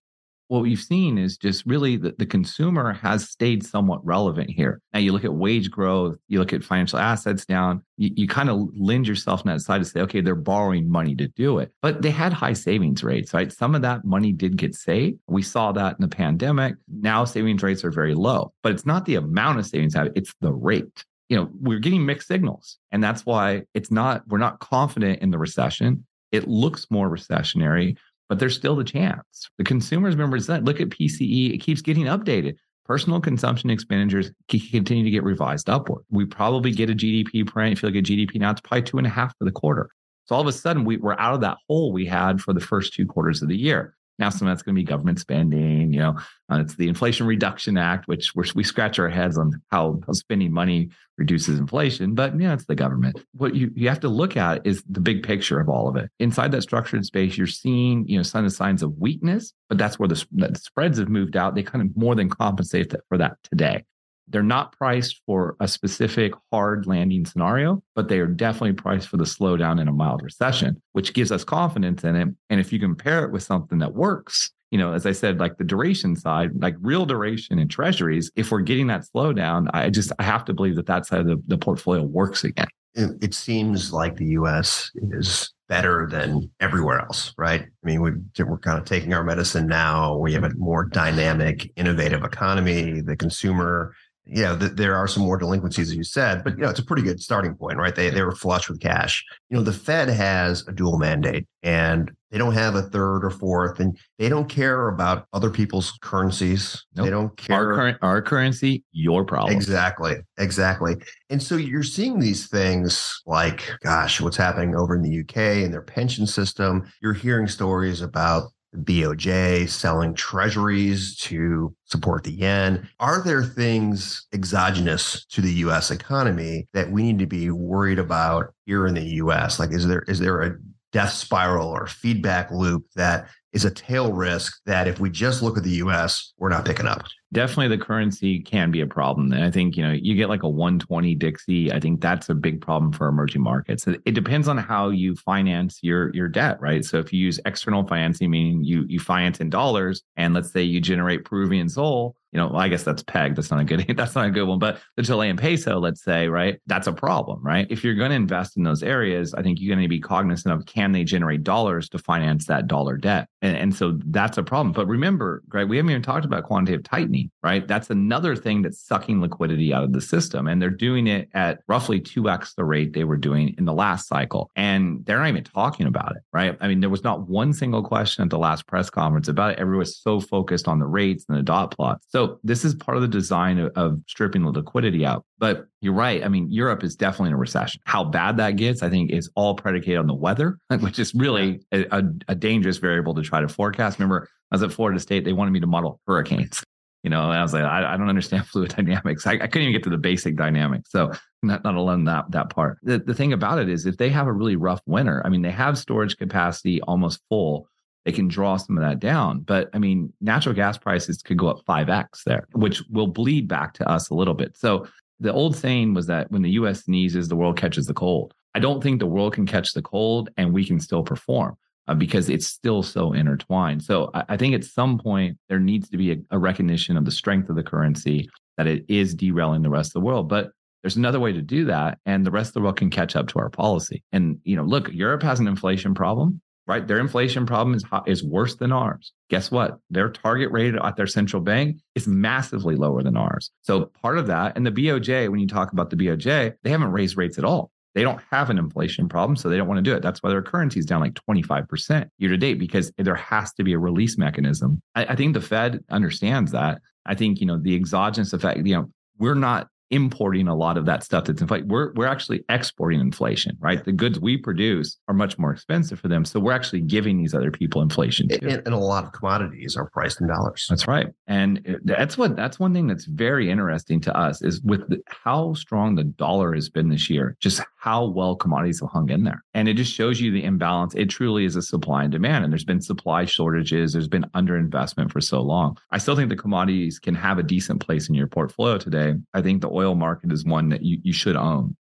[0.48, 4.80] what we've seen is just really that the consumer has stayed somewhat relevant here.
[4.92, 8.50] Now you look at wage growth, you look at financial assets down, you, you kind
[8.50, 11.72] of lend yourself on that side to say, okay, they're borrowing money to do it.
[11.82, 13.52] But they had high savings rates, right?
[13.52, 15.20] Some of that money did get saved.
[15.28, 16.74] We saw that in the pandemic.
[16.88, 20.52] Now savings rates are very low, but it's not the amount of savings it's the
[20.52, 21.04] rate.
[21.28, 22.78] You know, we're getting mixed signals.
[22.90, 26.06] And that's why it's not, we're not confident in the recession.
[26.32, 27.96] It looks more recessionary
[28.28, 29.48] but there's still the chance.
[29.58, 30.66] The consumers been resilient.
[30.66, 32.56] Look at PCE, it keeps getting updated.
[32.84, 36.04] Personal consumption expenditures continue to get revised upward.
[36.10, 37.72] We probably get a GDP print.
[37.74, 39.90] If you look at GDP now, it's probably two and a half for the quarter.
[40.24, 42.60] So all of a sudden, we, we're out of that hole we had for the
[42.60, 43.94] first two quarters of the year.
[44.18, 45.92] Now, some of that's going to be government spending.
[45.92, 46.18] You know,
[46.50, 50.52] uh, it's the Inflation Reduction Act, which we scratch our heads on how, how spending
[50.52, 52.14] money reduces inflation.
[52.14, 53.20] But yeah, it's the government.
[53.32, 56.10] What you, you have to look at is the big picture of all of it.
[56.18, 59.78] Inside that structured space, you're seeing you know some of the signs of weakness, but
[59.78, 61.54] that's where the, the spreads have moved out.
[61.54, 63.84] They kind of more than compensate for that today.
[64.30, 69.16] They're not priced for a specific hard landing scenario, but they are definitely priced for
[69.16, 72.28] the slowdown in a mild recession, which gives us confidence in it.
[72.50, 75.56] And if you compare it with something that works, you know, as I said, like
[75.56, 80.12] the duration side, like real duration in treasuries, if we're getting that slowdown, I just
[80.18, 82.68] I have to believe that that side of the, the portfolio works again.
[82.94, 84.90] It seems like the U.S.
[84.96, 87.62] is better than everywhere else, right?
[87.62, 88.10] I mean, we,
[88.42, 90.16] we're kind of taking our medicine now.
[90.16, 93.00] We have a more dynamic, innovative economy.
[93.00, 93.94] The consumer
[94.28, 96.78] you know, th- there are some more delinquencies, as you said, but you know, it's
[96.78, 97.94] a pretty good starting point, right?
[97.94, 99.24] They they were flush with cash.
[99.48, 103.30] You know, the Fed has a dual mandate, and they don't have a third or
[103.30, 106.84] fourth, and they don't care about other people's currencies.
[106.94, 107.04] Nope.
[107.06, 109.56] They don't care our current our currency, your problem.
[109.56, 110.96] Exactly, exactly.
[111.30, 115.72] And so you're seeing these things like, gosh, what's happening over in the UK and
[115.72, 116.90] their pension system.
[117.00, 122.88] You're hearing stories about BOJ selling treasuries to support the yen.
[123.00, 128.52] Are there things exogenous to the US economy that we need to be worried about
[128.66, 129.58] here in the US?
[129.58, 130.56] Like is there is there a
[130.92, 135.56] death spiral or feedback loop that is a tail risk that if we just look
[135.56, 137.02] at the US, we're not picking up?
[137.32, 139.32] Definitely the currency can be a problem.
[139.32, 141.72] And I think, you know, you get like a 120 Dixie.
[141.72, 143.86] I think that's a big problem for emerging markets.
[143.86, 146.84] It depends on how you finance your your debt, right?
[146.84, 150.62] So if you use external financing, meaning you you finance in dollars, and let's say
[150.62, 153.36] you generate Peruvian sol, you know, I guess that's pegged.
[153.36, 153.78] That's not a good.
[153.96, 154.58] That's not a good one.
[154.58, 156.60] But the Chilean peso, let's say, right?
[156.66, 157.66] That's a problem, right?
[157.70, 160.54] If you're going to invest in those areas, I think you're going to be cognizant
[160.54, 164.42] of can they generate dollars to finance that dollar debt, and, and so that's a
[164.42, 164.72] problem.
[164.72, 167.66] But remember, Greg, we haven't even talked about quantitative tightening, right?
[167.66, 171.60] That's another thing that's sucking liquidity out of the system, and they're doing it at
[171.66, 175.28] roughly two x the rate they were doing in the last cycle, and they're not
[175.28, 176.56] even talking about it, right?
[176.60, 179.58] I mean, there was not one single question at the last press conference about it.
[179.58, 182.06] Everyone was so focused on the rates and the dot plots.
[182.10, 185.24] So so this is part of the design of, of, stripping the liquidity out.
[185.38, 186.24] But you're right.
[186.24, 187.80] I mean, Europe is definitely in a recession.
[187.84, 191.60] How bad that gets, I think, is all predicated on the weather, which is really
[191.70, 194.00] a, a, a dangerous variable to try to forecast.
[194.00, 195.24] Remember, I was at Florida State.
[195.24, 196.64] They wanted me to model hurricanes.
[197.04, 199.24] You know, and I was like, I, I don't understand fluid dynamics.
[199.24, 200.90] I, I, couldn't even get to the basic dynamics.
[200.90, 201.12] So
[201.44, 202.78] not, not alone that that part.
[202.82, 205.42] The, the thing about it is if they have a really rough winter, I mean,
[205.42, 207.68] they have storage capacity almost full
[208.08, 209.40] they can draw some of that down.
[209.40, 213.74] But I mean, natural gas prices could go up 5x there, which will bleed back
[213.74, 214.56] to us a little bit.
[214.56, 214.86] So
[215.20, 218.32] the old saying was that when the US sneezes, the world catches the cold.
[218.54, 221.58] I don't think the world can catch the cold and we can still perform.
[221.86, 223.82] Uh, because it's still so intertwined.
[223.82, 227.06] So I, I, think at some point there needs to be a, a recognition of
[227.06, 228.28] the strength of the currency,
[228.58, 230.28] that it is derailing the rest of the world.
[230.28, 230.50] But
[230.82, 233.28] there's another way to do that, and the rest of the world can catch up
[233.28, 234.02] to our policy.
[234.12, 236.86] And you know, look, Europe has an inflation problem right?
[236.86, 239.12] Their inflation problem is is worse than ours.
[239.30, 239.78] Guess what?
[239.90, 243.50] Their target rate at their central bank is massively lower than ours.
[243.62, 246.92] So part of that, and the BOJ, when you talk about the BOJ, they haven't
[246.92, 247.72] raised rates at all.
[247.94, 250.02] They don't have an inflation problem, so they don't want to do it.
[250.02, 253.64] That's why their currency is down like 25% year to date because there has to
[253.64, 254.80] be a release mechanism.
[254.94, 256.80] I, I think the Fed understands that.
[257.06, 260.84] I think, you know, the exogenous effect, you know, we're not importing a lot of
[260.86, 261.70] that stuff that's inflated.
[261.70, 263.82] We're we're actually exporting inflation, right?
[263.82, 267.34] The goods we produce are much more expensive for them, so we're actually giving these
[267.34, 268.38] other people inflation too.
[268.42, 270.66] And, and a lot of commodities are priced in dollars.
[270.68, 274.88] That's right, and that's what that's one thing that's very interesting to us is with
[274.88, 277.36] the, how strong the dollar has been this year.
[277.40, 280.94] Just how well commodities have hung in there, and it just shows you the imbalance.
[280.94, 283.92] It truly is a supply and demand, and there's been supply shortages.
[283.92, 285.78] There's been underinvestment for so long.
[285.92, 289.14] I still think the commodities can have a decent place in your portfolio today.
[289.32, 291.76] I think the oil market is one that you, you should own.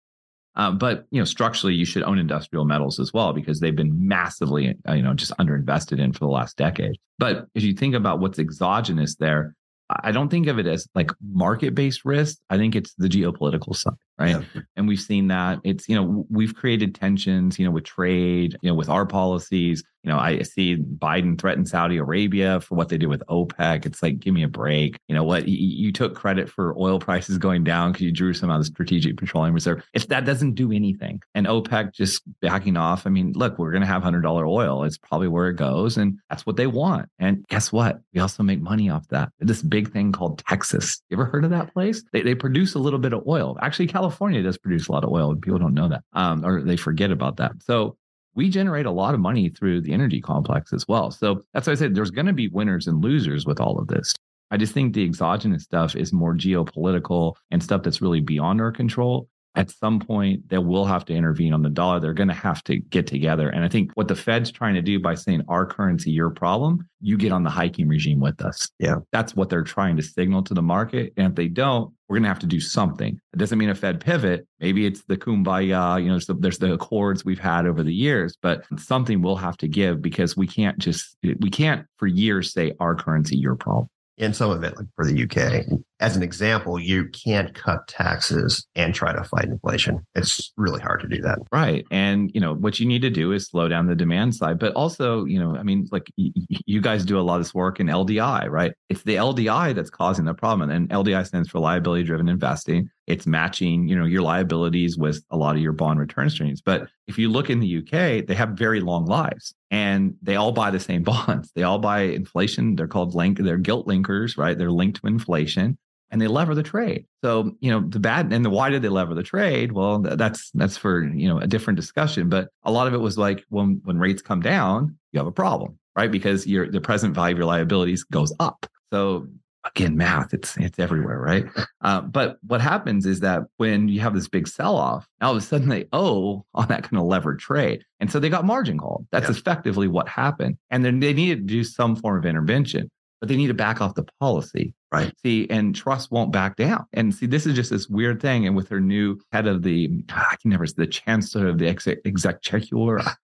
[0.58, 4.08] Uh, but you know, structurally, you should own industrial metals as well because they've been
[4.08, 6.98] massively, you know, just underinvested in for the last decade.
[7.20, 9.56] But if you think about what's exogenous there,
[9.90, 12.38] I don't think of it as like market based risk.
[12.50, 14.38] I think it's the geopolitical side right?
[14.54, 14.62] Yeah.
[14.76, 15.60] and we've seen that.
[15.64, 19.84] It's you know we've created tensions you know with trade you know with our policies.
[20.04, 23.88] You know i see biden threaten saudi arabia for what they did with opec.
[23.88, 25.00] It's like give me a break.
[25.08, 25.48] You know what?
[25.48, 28.62] You, you took credit for oil prices going down because you drew some out of
[28.62, 29.84] the strategic petroleum reserve.
[29.94, 33.82] If that doesn't do anything and opec just backing off i mean look we're going
[33.82, 34.84] to have $100 oil.
[34.84, 37.10] It's probably where it goes and that's what they want.
[37.18, 38.00] And guess what?
[38.14, 39.30] We also make money off that.
[39.40, 41.02] This big thing called texas.
[41.10, 42.04] You ever heard of that place?
[42.14, 43.58] They, they produce a little bit of oil.
[43.62, 46.46] Actually california California does produce a lot of oil, and people don't know that, um,
[46.46, 47.54] or they forget about that.
[47.64, 47.98] So
[48.36, 51.10] we generate a lot of money through the energy complex as well.
[51.10, 53.88] So that's why I said there's going to be winners and losers with all of
[53.88, 54.14] this.
[54.52, 58.72] I just think the exogenous stuff is more geopolitical and stuff that's really beyond our
[58.72, 62.00] control at some point they will have to intervene on the dollar.
[62.00, 63.50] They're going to have to get together.
[63.50, 66.88] And I think what the Fed's trying to do by saying our currency, your problem,
[67.02, 68.70] you get on the hiking regime with us.
[68.80, 68.98] Yeah.
[69.12, 71.14] That's what they're trying to signal to the market.
[71.18, 73.20] And if they don't, we're going to have to do something.
[73.34, 74.46] It doesn't mean a Fed pivot.
[74.60, 77.94] Maybe it's the kumbaya, you know, there's the, there's the accords we've had over the
[77.94, 82.54] years, but something we'll have to give because we can't just, we can't for years
[82.54, 85.66] say our currency, your problem and some of it, like for the UK.
[86.02, 90.06] As an example, you can't cut taxes and try to fight inflation.
[90.14, 91.40] It's really hard to do that.
[91.54, 91.86] Right.
[91.90, 94.60] And, you know, what you need to do is slow down the demand side.
[94.60, 96.32] But also, you know, I mean, like y-
[96.66, 98.74] you guys do a lot of this work in LDI, right?
[98.90, 100.70] It's the LDI that's causing the problem.
[100.70, 102.90] And LDI stands for liability driven investing.
[103.08, 106.62] It's matching, you know, your liabilities with a lot of your bond return streams.
[106.62, 110.52] But if you look in the UK, they have very long lives and they all
[110.52, 111.52] buy the same bonds.
[111.56, 112.76] They all buy inflation.
[112.76, 114.58] They're called link, they're gilt linkers, right?
[114.58, 115.78] They're linked to inflation
[116.16, 117.06] and they lever the trade.
[117.26, 119.74] So, you know, the bad and the why did they lever the trade?
[119.74, 123.18] Well, that's that's for, you know, a different discussion, but a lot of it was
[123.18, 126.10] like when when rates come down, you have a problem, right?
[126.10, 128.66] Because your the present value of your liabilities goes up.
[128.94, 129.28] So
[129.66, 131.48] again, math, it's it's everywhere, right?
[131.82, 135.42] Uh, but what happens is that when you have this big sell-off, all of a
[135.42, 137.84] sudden they owe on that kind of levered trade.
[138.00, 139.06] And so they got margin called.
[139.12, 139.36] That's yeah.
[139.36, 140.60] effectively what happened.
[140.70, 142.90] And then they needed to do some form of intervention,
[143.20, 144.74] but they need to back off the policy.
[144.96, 145.14] Right.
[145.24, 146.86] See, and Truss won't back down.
[146.94, 148.48] And see, this is just this weird thing.
[148.48, 151.68] And with her new head of the, I can never say the chancellor of the
[151.68, 152.76] exec, executive,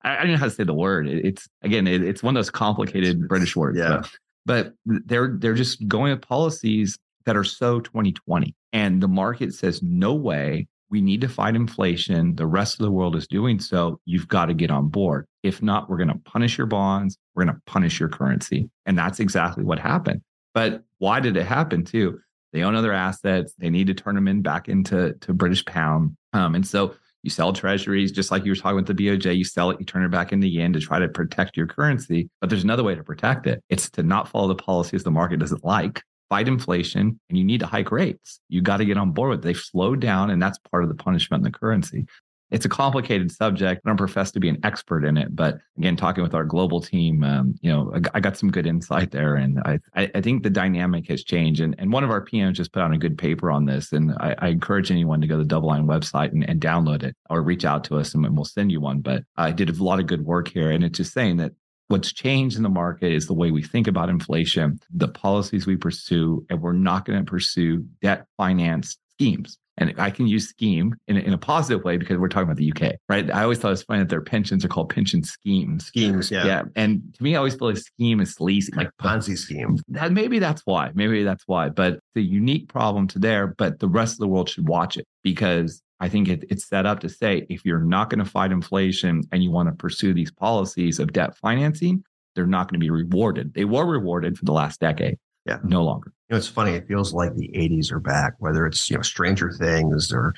[0.03, 1.07] I, I, don't know how to say the word.
[1.07, 3.77] It, it's again, it, it's one of those complicated British words.
[3.77, 3.99] Yeah.
[4.01, 4.09] But
[4.45, 9.81] but they're they're just going with policies that are so 2020 and the market says
[9.83, 13.99] no way we need to fight inflation the rest of the world is doing so
[14.05, 17.43] you've got to get on board if not we're going to punish your bonds we're
[17.43, 20.21] going to punish your currency and that's exactly what happened
[20.53, 22.19] but why did it happen too
[22.53, 26.15] they own other assets they need to turn them in back into to british pound
[26.33, 29.43] um, and so you sell treasuries, just like you were talking with the BOJ, you
[29.43, 32.29] sell it, you turn it back into yen to try to protect your currency.
[32.39, 33.63] But there's another way to protect it.
[33.69, 37.59] It's to not follow the policies the market doesn't like, fight inflation, and you need
[37.59, 38.39] to hike rates.
[38.49, 39.43] You got to get on board with it.
[39.43, 42.05] They've slowed down, and that's part of the punishment in the currency
[42.51, 43.81] it's a complicated subject.
[43.85, 46.81] I don't profess to be an expert in it, but again, talking with our global
[46.81, 50.49] team, um, you know, I, got some good insight there, and I, I think the
[50.49, 51.61] dynamic has changed.
[51.61, 54.11] And, and one of our PMs just put out a good paper on this, and
[54.19, 57.41] I, I encourage anyone to go to the DoubleLine website and, and download it, or
[57.41, 58.99] reach out to us, and we'll send you one.
[58.99, 61.53] But I did a lot of good work here, and it's just saying that
[61.87, 65.77] what's changed in the market is the way we think about inflation, the policies we
[65.77, 69.57] pursue, and we're not going to pursue debt financed schemes.
[69.77, 72.71] And I can use scheme in, in a positive way because we're talking about the
[72.71, 73.31] UK, right?
[73.31, 75.85] I always thought it was funny that their pensions are called pension schemes.
[75.85, 76.45] Schemes, yeah.
[76.45, 76.63] Yeah.
[76.75, 79.77] And to me, I always feel like scheme is sleazy, like Ponzi scheme.
[79.87, 80.91] That, maybe that's why.
[80.93, 81.69] Maybe that's why.
[81.69, 85.07] But the unique problem to there, but the rest of the world should watch it
[85.23, 88.51] because I think it, it's set up to say if you're not going to fight
[88.51, 92.03] inflation and you want to pursue these policies of debt financing,
[92.35, 93.53] they're not going to be rewarded.
[93.53, 95.17] They were rewarded for the last decade.
[95.45, 95.59] Yeah.
[95.63, 96.11] No longer.
[96.31, 96.71] You know, it's funny.
[96.71, 100.33] It feels like the 80s are back, whether it's, you know, Stranger Things or,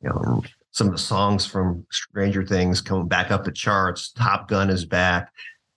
[0.00, 4.10] you know, some of the songs from Stranger Things coming back up the charts.
[4.10, 5.30] Top Gun is back.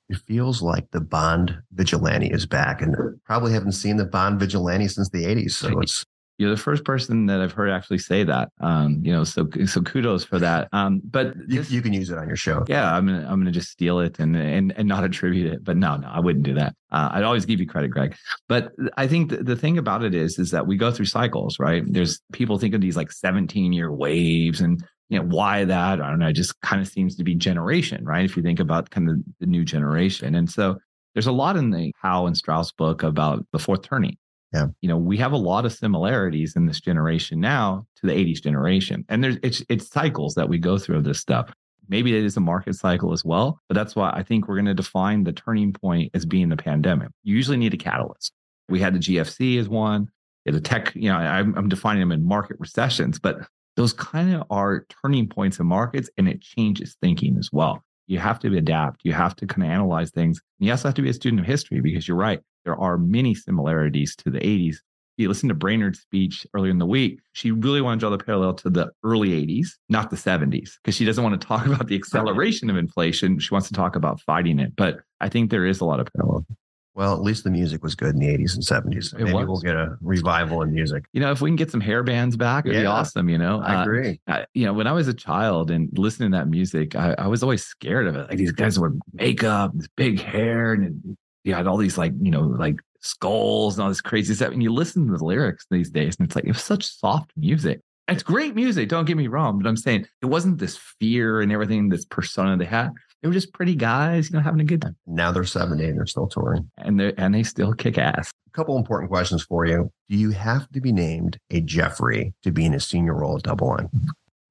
[0.08, 2.96] It feels like the Bond vigilante is back, and
[3.26, 5.52] probably haven't seen the Bond vigilante since the 80s.
[5.52, 6.06] So it's
[6.38, 8.52] you're the first person that I've heard actually say that.
[8.60, 10.68] Um, you know, so so kudos for that.
[10.72, 12.64] Um, but you, you, can use it on your show.
[12.68, 15.64] Yeah, I'm gonna I'm gonna just steal it and and and not attribute it.
[15.64, 16.76] But no, no, I wouldn't do that.
[16.92, 18.16] Uh, I'd always give you credit, Greg.
[18.48, 21.60] But I think the, the thing about it is is that we go through cycles,
[21.60, 21.84] right?
[21.86, 26.10] There's people think of these like 17 year waves and you know why that i
[26.10, 28.90] don't know it just kind of seems to be generation right if you think about
[28.90, 30.76] kind of the new generation and so
[31.18, 34.18] there's a lot in the Howe and Strauss book about the fourth turning
[34.54, 34.68] yeah.
[34.82, 38.42] You know, we have a lot of similarities in this generation now to the 80s
[38.42, 39.04] generation.
[39.10, 41.52] And there's it's it's cycles that we go through of this stuff.
[41.90, 44.66] Maybe it is a market cycle as well, but that's why I think we're going
[44.66, 47.10] to define the turning point as being the pandemic.
[47.24, 48.34] You usually need a catalyst.
[48.68, 50.10] We had the GFC as one.
[50.46, 53.38] The tech, you know, I'm, I'm defining them in market recessions, but
[53.76, 57.84] those kind of are turning points in markets and it changes thinking as well.
[58.08, 59.02] You have to adapt.
[59.04, 60.42] You have to kind of analyze things.
[60.60, 62.98] And you also have to be a student of history because you're right there are
[62.98, 64.76] many similarities to the 80s.
[65.16, 67.22] You listen to Brainard's speech earlier in the week.
[67.32, 70.96] She really wanted to draw the parallel to the early 80s, not the 70s, because
[70.96, 73.40] she doesn't want to talk about the acceleration of inflation.
[73.40, 74.76] She wants to talk about fighting it.
[74.76, 76.46] But I think there is a lot of parallel.
[76.94, 79.06] Well, at least the music was good in the 80s and 70s.
[79.06, 79.48] So It maybe was.
[79.48, 81.06] we'll get a revival in music.
[81.14, 83.30] You know, if we can get some hair bands back, it'd be awesome.
[83.30, 84.20] You know, I Uh, agree.
[84.28, 87.28] I, you know, when I was a child and listening to that music, I, I
[87.28, 88.30] was always scared of it.
[88.30, 91.16] Like these guys wore makeup, this big hair, and
[91.48, 94.52] you had all these like, you know, like skulls and all this crazy stuff.
[94.52, 97.32] And you listen to the lyrics these days, and it's like it was such soft
[97.38, 97.80] music.
[98.10, 101.52] It's great music, don't get me wrong, but I'm saying it wasn't this fear and
[101.52, 102.92] everything, this persona they had.
[103.22, 104.96] They were just pretty guys, you know, having a good time.
[105.06, 106.70] Now they're 70 and they're still touring.
[106.78, 108.32] And they and they still kick ass.
[108.48, 109.92] A couple important questions for you.
[110.10, 113.44] Do you have to be named a Jeffrey to be in a senior role at
[113.44, 113.90] DoubleLine?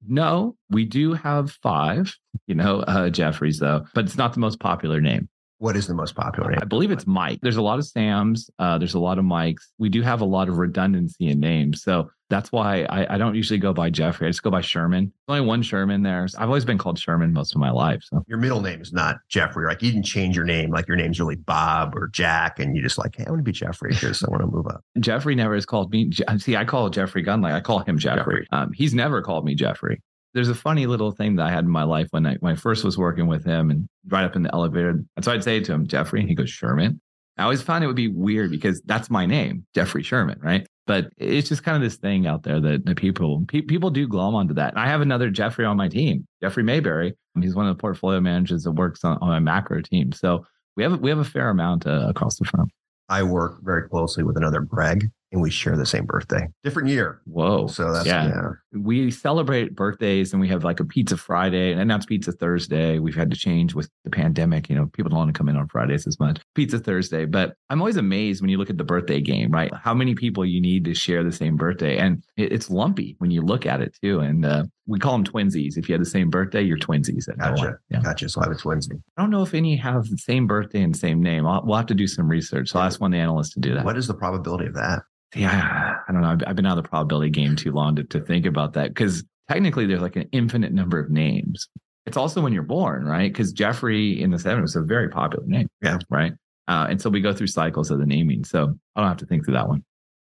[0.06, 2.14] No, we do have five,
[2.46, 5.28] you know, uh, Jeffries though, but it's not the most popular name.
[5.58, 6.58] What is the most popular name?
[6.60, 7.38] I believe it's Mike.
[7.42, 8.50] There's a lot of Sams.
[8.58, 9.72] Uh, there's a lot of Mikes.
[9.78, 11.82] We do have a lot of redundancy in names.
[11.82, 14.26] So that's why I, I don't usually go by Jeffrey.
[14.26, 15.12] I just go by Sherman.
[15.26, 16.28] There's only one Sherman there.
[16.28, 18.02] So I've always been called Sherman most of my life.
[18.02, 19.66] So Your middle name is not Jeffrey.
[19.66, 20.70] Like you didn't change your name.
[20.70, 23.44] Like your name's really Bob or Jack, and you just like, hey, I want to
[23.44, 24.84] be Jeffrey because I want to move up.
[25.00, 26.10] Jeffrey never has called me.
[26.38, 27.52] See, I call Jeffrey Gundlach.
[27.52, 28.42] I call him Jeffrey.
[28.42, 28.48] Jeffrey.
[28.52, 30.02] Um, he's never called me Jeffrey.
[30.36, 32.56] There's a funny little thing that I had in my life when I when I
[32.56, 34.90] first was working with him and right up in the elevator.
[34.90, 37.00] And so I'd say to him, Jeffrey, and he goes, Sherman.
[37.38, 40.66] I always found it would be weird because that's my name, Jeffrey Sherman, right?
[40.86, 44.06] But it's just kind of this thing out there that, that people pe- people do
[44.08, 44.72] glom onto that.
[44.72, 47.14] And I have another Jeffrey on my team, Jeffrey Mayberry.
[47.40, 50.12] He's one of the portfolio managers that works on, on my macro team.
[50.12, 52.70] So we have we have a fair amount uh, across the firm.
[53.08, 57.20] I work very closely with another Greg, and we share the same birthday, different year.
[57.24, 57.66] Whoa!
[57.66, 58.26] So that's yeah.
[58.28, 58.50] yeah.
[58.72, 62.98] we celebrate birthdays and we have like a pizza Friday and now it's pizza Thursday.
[62.98, 64.68] We've had to change with the pandemic.
[64.68, 66.40] You know, people don't want to come in on Fridays as much.
[66.54, 67.26] Pizza Thursday.
[67.26, 69.72] But I'm always amazed when you look at the birthday game, right?
[69.74, 71.98] How many people you need to share the same birthday.
[71.98, 74.20] And it, it's lumpy when you look at it too.
[74.20, 75.76] And uh, we call them twinsies.
[75.76, 77.28] If you had the same birthday, you're twinsies.
[77.28, 77.78] At Gotcha.
[77.90, 78.00] Yeah.
[78.00, 78.28] Gotcha.
[78.28, 78.96] So I have a Wednesday.
[79.16, 81.46] I don't know if any have the same birthday and same name.
[81.46, 82.70] I'll, we'll have to do some research.
[82.70, 83.84] So I'll ask one of the analysts to do that.
[83.84, 85.02] What is the probability of that?
[85.34, 86.30] Yeah, I don't know.
[86.30, 88.88] I've, I've been out of the probability game too long to, to think about that
[88.88, 91.68] because technically there's like an infinite number of names.
[92.06, 93.32] It's also when you're born, right?
[93.32, 95.68] Because Jeffrey in the 70s was a very popular name.
[95.82, 95.98] Yeah.
[96.08, 96.32] Right.
[96.68, 98.44] Uh, and so we go through cycles of the naming.
[98.44, 99.84] So I don't have to think through that one.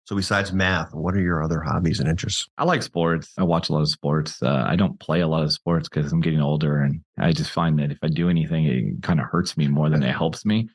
[0.10, 2.49] So besides math, what are your other hobbies and interests?
[2.57, 3.32] I like sports.
[3.38, 4.41] I watch a lot of sports.
[4.41, 6.82] Uh, I don't play a lot of sports because I'm getting older.
[6.82, 9.88] And I just find that if I do anything, it kind of hurts me more
[9.88, 10.68] than it helps me.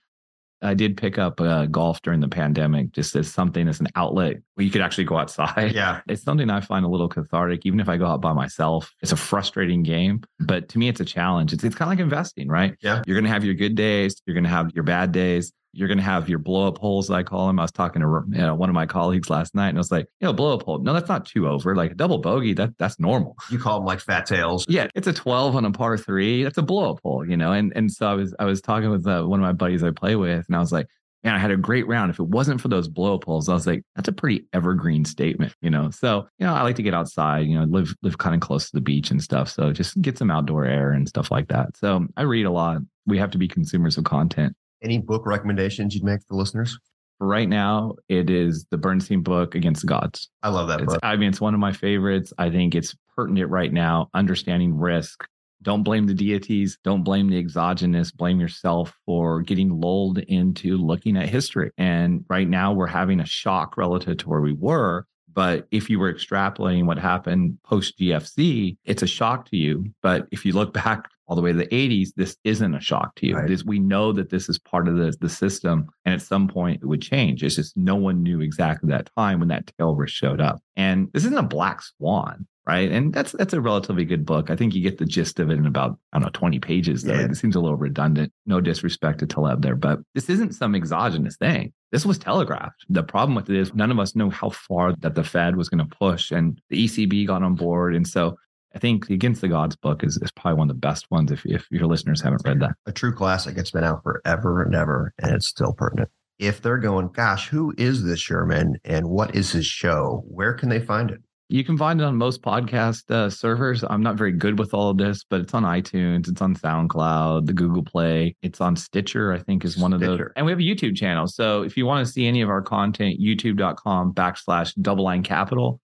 [0.63, 4.37] I did pick up uh, golf during the pandemic just as something as an outlet
[4.55, 5.73] where you could actually go outside.
[5.75, 6.01] Yeah.
[6.09, 8.95] It's something I find a little cathartic, even if I go out by myself.
[9.03, 11.53] It's a frustrating game, but to me, it's a challenge.
[11.53, 12.77] It's, it's kind of like investing, right?
[12.81, 13.03] Yeah.
[13.05, 15.53] You're going to have your good days, you're going to have your bad days.
[15.75, 17.59] You're going to have your blow up holes, I call them.
[17.59, 19.91] I was talking to you know, one of my colleagues last night, and I was
[19.91, 20.79] like, you know, blow up hole.
[20.79, 21.75] No, that's not two over.
[21.75, 23.37] Like a double bogey, that that's normal.
[23.51, 24.65] You call them like fat tails.
[24.69, 26.45] Yeah, it's a 12 on a par three.
[26.45, 27.53] That's a blow up hole, you know.
[27.53, 29.91] And and so I was I was talking with uh, one of my buddies I
[29.91, 30.87] play with, and I was like,
[31.25, 32.11] man, I had a great round.
[32.11, 35.05] If it wasn't for those blow up holes, I was like, that's a pretty evergreen
[35.05, 35.91] statement, you know.
[35.91, 38.67] So you know, I like to get outside, you know, live live kind of close
[38.67, 39.49] to the beach and stuff.
[39.51, 41.77] So just get some outdoor air and stuff like that.
[41.77, 42.79] So I read a lot.
[43.07, 44.55] We have to be consumers of content.
[44.85, 46.79] Any book recommendations you'd make for listeners?
[47.21, 50.29] Right now, it is the Bernstein book Against the Gods.
[50.43, 51.01] I love that It's, book.
[51.03, 52.33] I mean, it's one of my favorites.
[52.39, 55.25] I think it's pertinent right now, understanding risk.
[55.63, 56.79] Don't blame the deities.
[56.85, 58.13] Don't blame the exogenous.
[58.13, 61.71] Blame yourself for getting lulled into looking at history.
[61.79, 65.07] And right now, we're having a shock relative to where we were.
[65.33, 69.87] But if you were extrapolating what happened post GFC, it's a shock to you.
[70.03, 73.15] But if you look back all the way to the 80s, this isn't a shock
[73.17, 73.37] to you.
[73.37, 73.49] Right.
[73.49, 75.87] This, we know that this is part of the, the system.
[76.05, 77.43] And at some point, it would change.
[77.43, 80.61] It's just no one knew exactly that time when that tail risk showed up.
[80.77, 82.47] And this isn't a black swan.
[82.67, 82.91] Right.
[82.91, 84.49] And that's that's a relatively good book.
[84.49, 87.03] I think you get the gist of it in about, I don't know, 20 pages,
[87.03, 87.13] though.
[87.13, 87.27] Yeah.
[87.27, 88.33] It seems a little redundant.
[88.47, 91.75] No disrespect to Taleb there, but this isn't some exogenous thing.
[91.93, 92.87] This was telegraphed.
[92.89, 95.69] The problem with it is none of us know how far that the Fed was
[95.69, 97.95] going to push, and the ECB got on board.
[97.95, 98.39] And so
[98.75, 101.31] I think the Against the Gods book is, is probably one of the best ones
[101.31, 102.73] if, if your listeners haven't read that.
[102.87, 103.57] a true classic.
[103.57, 106.11] It's been out forever and ever, and it's still pertinent.
[106.39, 110.25] If they're going, gosh, who is this Sherman and what is his show?
[110.27, 111.21] Where can they find it?
[111.49, 113.85] You can find it on most podcast uh, servers.
[113.89, 117.47] I'm not very good with all of this, but it's on iTunes, it's on SoundCloud,
[117.47, 120.21] the Google Play, it's on Stitcher, I think is one of those.
[120.35, 121.29] And we have a YouTube channel.
[121.29, 125.81] So if you want to see any of our content, youtube.com backslash DoubleLine capital.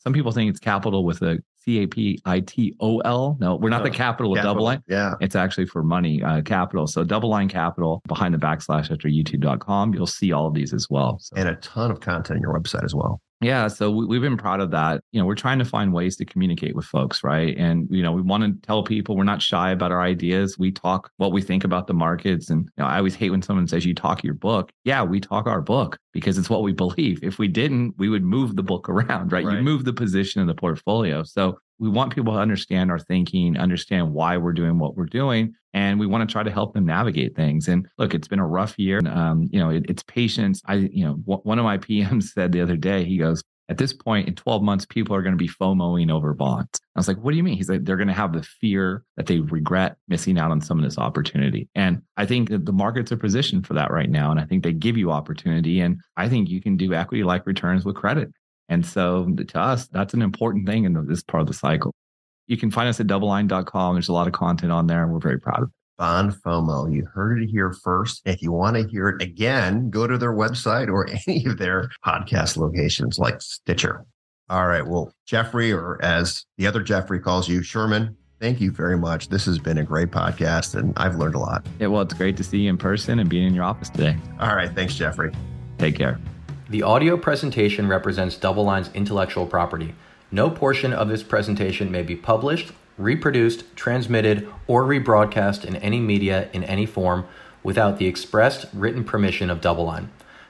[0.00, 3.36] Some people think it's capital with a C A P I T O L.
[3.40, 4.82] No, we're not the Oh, capital with DoubleLine.
[4.88, 5.14] Yeah.
[5.20, 6.86] It's actually for money, uh, capital.
[6.86, 9.94] So DoubleLine capital behind the backslash after youtube.com.
[9.94, 11.18] You'll see all of these as well.
[11.20, 11.36] So.
[11.36, 13.20] And a ton of content on your website as well.
[13.40, 15.02] Yeah, so we, have been proud of that.
[15.12, 17.56] You know, we're trying to find ways to communicate with folks, right?
[17.58, 20.58] And you know, we want to tell people we're not shy about our ideas.
[20.58, 23.42] We talk what we think about the markets, and you know, I always hate when
[23.42, 24.70] someone says you talk your book.
[24.84, 27.20] Yeah, we talk our book because it's what we believe.
[27.22, 29.44] If we didn't, we would move the book around, right?
[29.44, 29.56] right.
[29.56, 31.22] You move the position in the portfolio.
[31.24, 35.54] So we want people to understand our thinking, understand why we're doing what we're doing,
[35.74, 37.68] and we want to try to help them navigate things.
[37.68, 39.00] And look, it's been a rough year.
[39.06, 40.62] Um, you know, it, it's patience.
[40.66, 43.78] I, you know, w- one of my PMs said the other day, he goes, at
[43.78, 46.80] this point in 12 months, people are going to be FOMOing over bonds.
[46.94, 47.56] I was like, what do you mean?
[47.56, 50.78] He's like, they're going to have the fear that they regret missing out on some
[50.78, 51.68] of this opportunity.
[51.74, 54.30] And I think that the markets are positioned for that right now.
[54.30, 55.80] And I think they give you opportunity.
[55.80, 58.30] And I think you can do equity like returns with credit.
[58.68, 61.94] And so to us, that's an important thing in this part of the cycle.
[62.46, 63.94] You can find us at doubleline.com.
[63.94, 65.74] There's a lot of content on there, and we're very proud of it.
[65.96, 66.92] Bond FOMO.
[66.92, 68.22] You heard it here first.
[68.24, 71.88] If you want to hear it again, go to their website or any of their
[72.04, 74.04] podcast locations like Stitcher.
[74.50, 74.86] All right.
[74.86, 79.28] Well, Jeffrey, or as the other Jeffrey calls you, Sherman, thank you very much.
[79.28, 81.64] This has been a great podcast and I've learned a lot.
[81.80, 84.16] Yeah, well, it's great to see you in person and being in your office today.
[84.40, 84.70] All right.
[84.74, 85.32] Thanks, Jeffrey.
[85.78, 86.20] Take care.
[86.68, 89.94] The audio presentation represents DoubleLine's intellectual property.
[90.34, 96.48] No portion of this presentation may be published reproduced, transmitted, or rebroadcast in any media
[96.52, 97.24] in any form
[97.62, 100.08] without the expressed written permission of DoubleLine.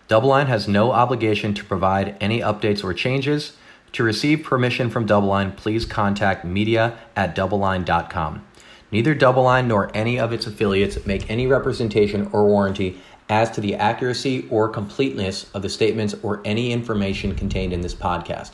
[0.08, 3.58] DoubleLine has no obligation to provide any updates or changes.
[3.92, 8.42] To receive permission from DoubleLine, please contact media at doubleline.com.
[8.90, 13.74] Neither DoubleLine nor any of its affiliates make any representation or warranty as to the
[13.74, 18.52] accuracy or completeness of the statements or any information contained in this podcast.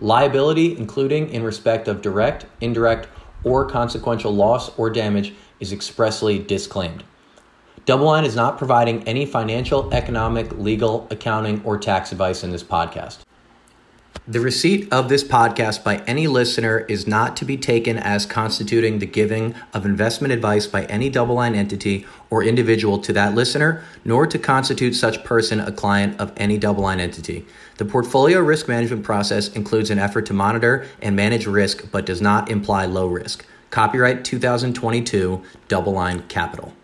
[0.00, 3.08] Liability, including in respect of direct, indirect,
[3.44, 7.02] or consequential loss or damage, is expressly disclaimed.
[7.86, 13.18] DoubleLine is not providing any financial, economic, legal, accounting, or tax advice in this podcast.
[14.30, 18.98] The receipt of this podcast by any listener is not to be taken as constituting
[18.98, 24.26] the giving of investment advice by any DoubleLine entity or individual to that listener, nor
[24.26, 27.46] to constitute such person a client of any DoubleLine entity.
[27.78, 32.20] The portfolio risk management process includes an effort to monitor and manage risk but does
[32.20, 33.46] not imply low risk.
[33.70, 36.74] Copyright 2022 DoubleLine Capital.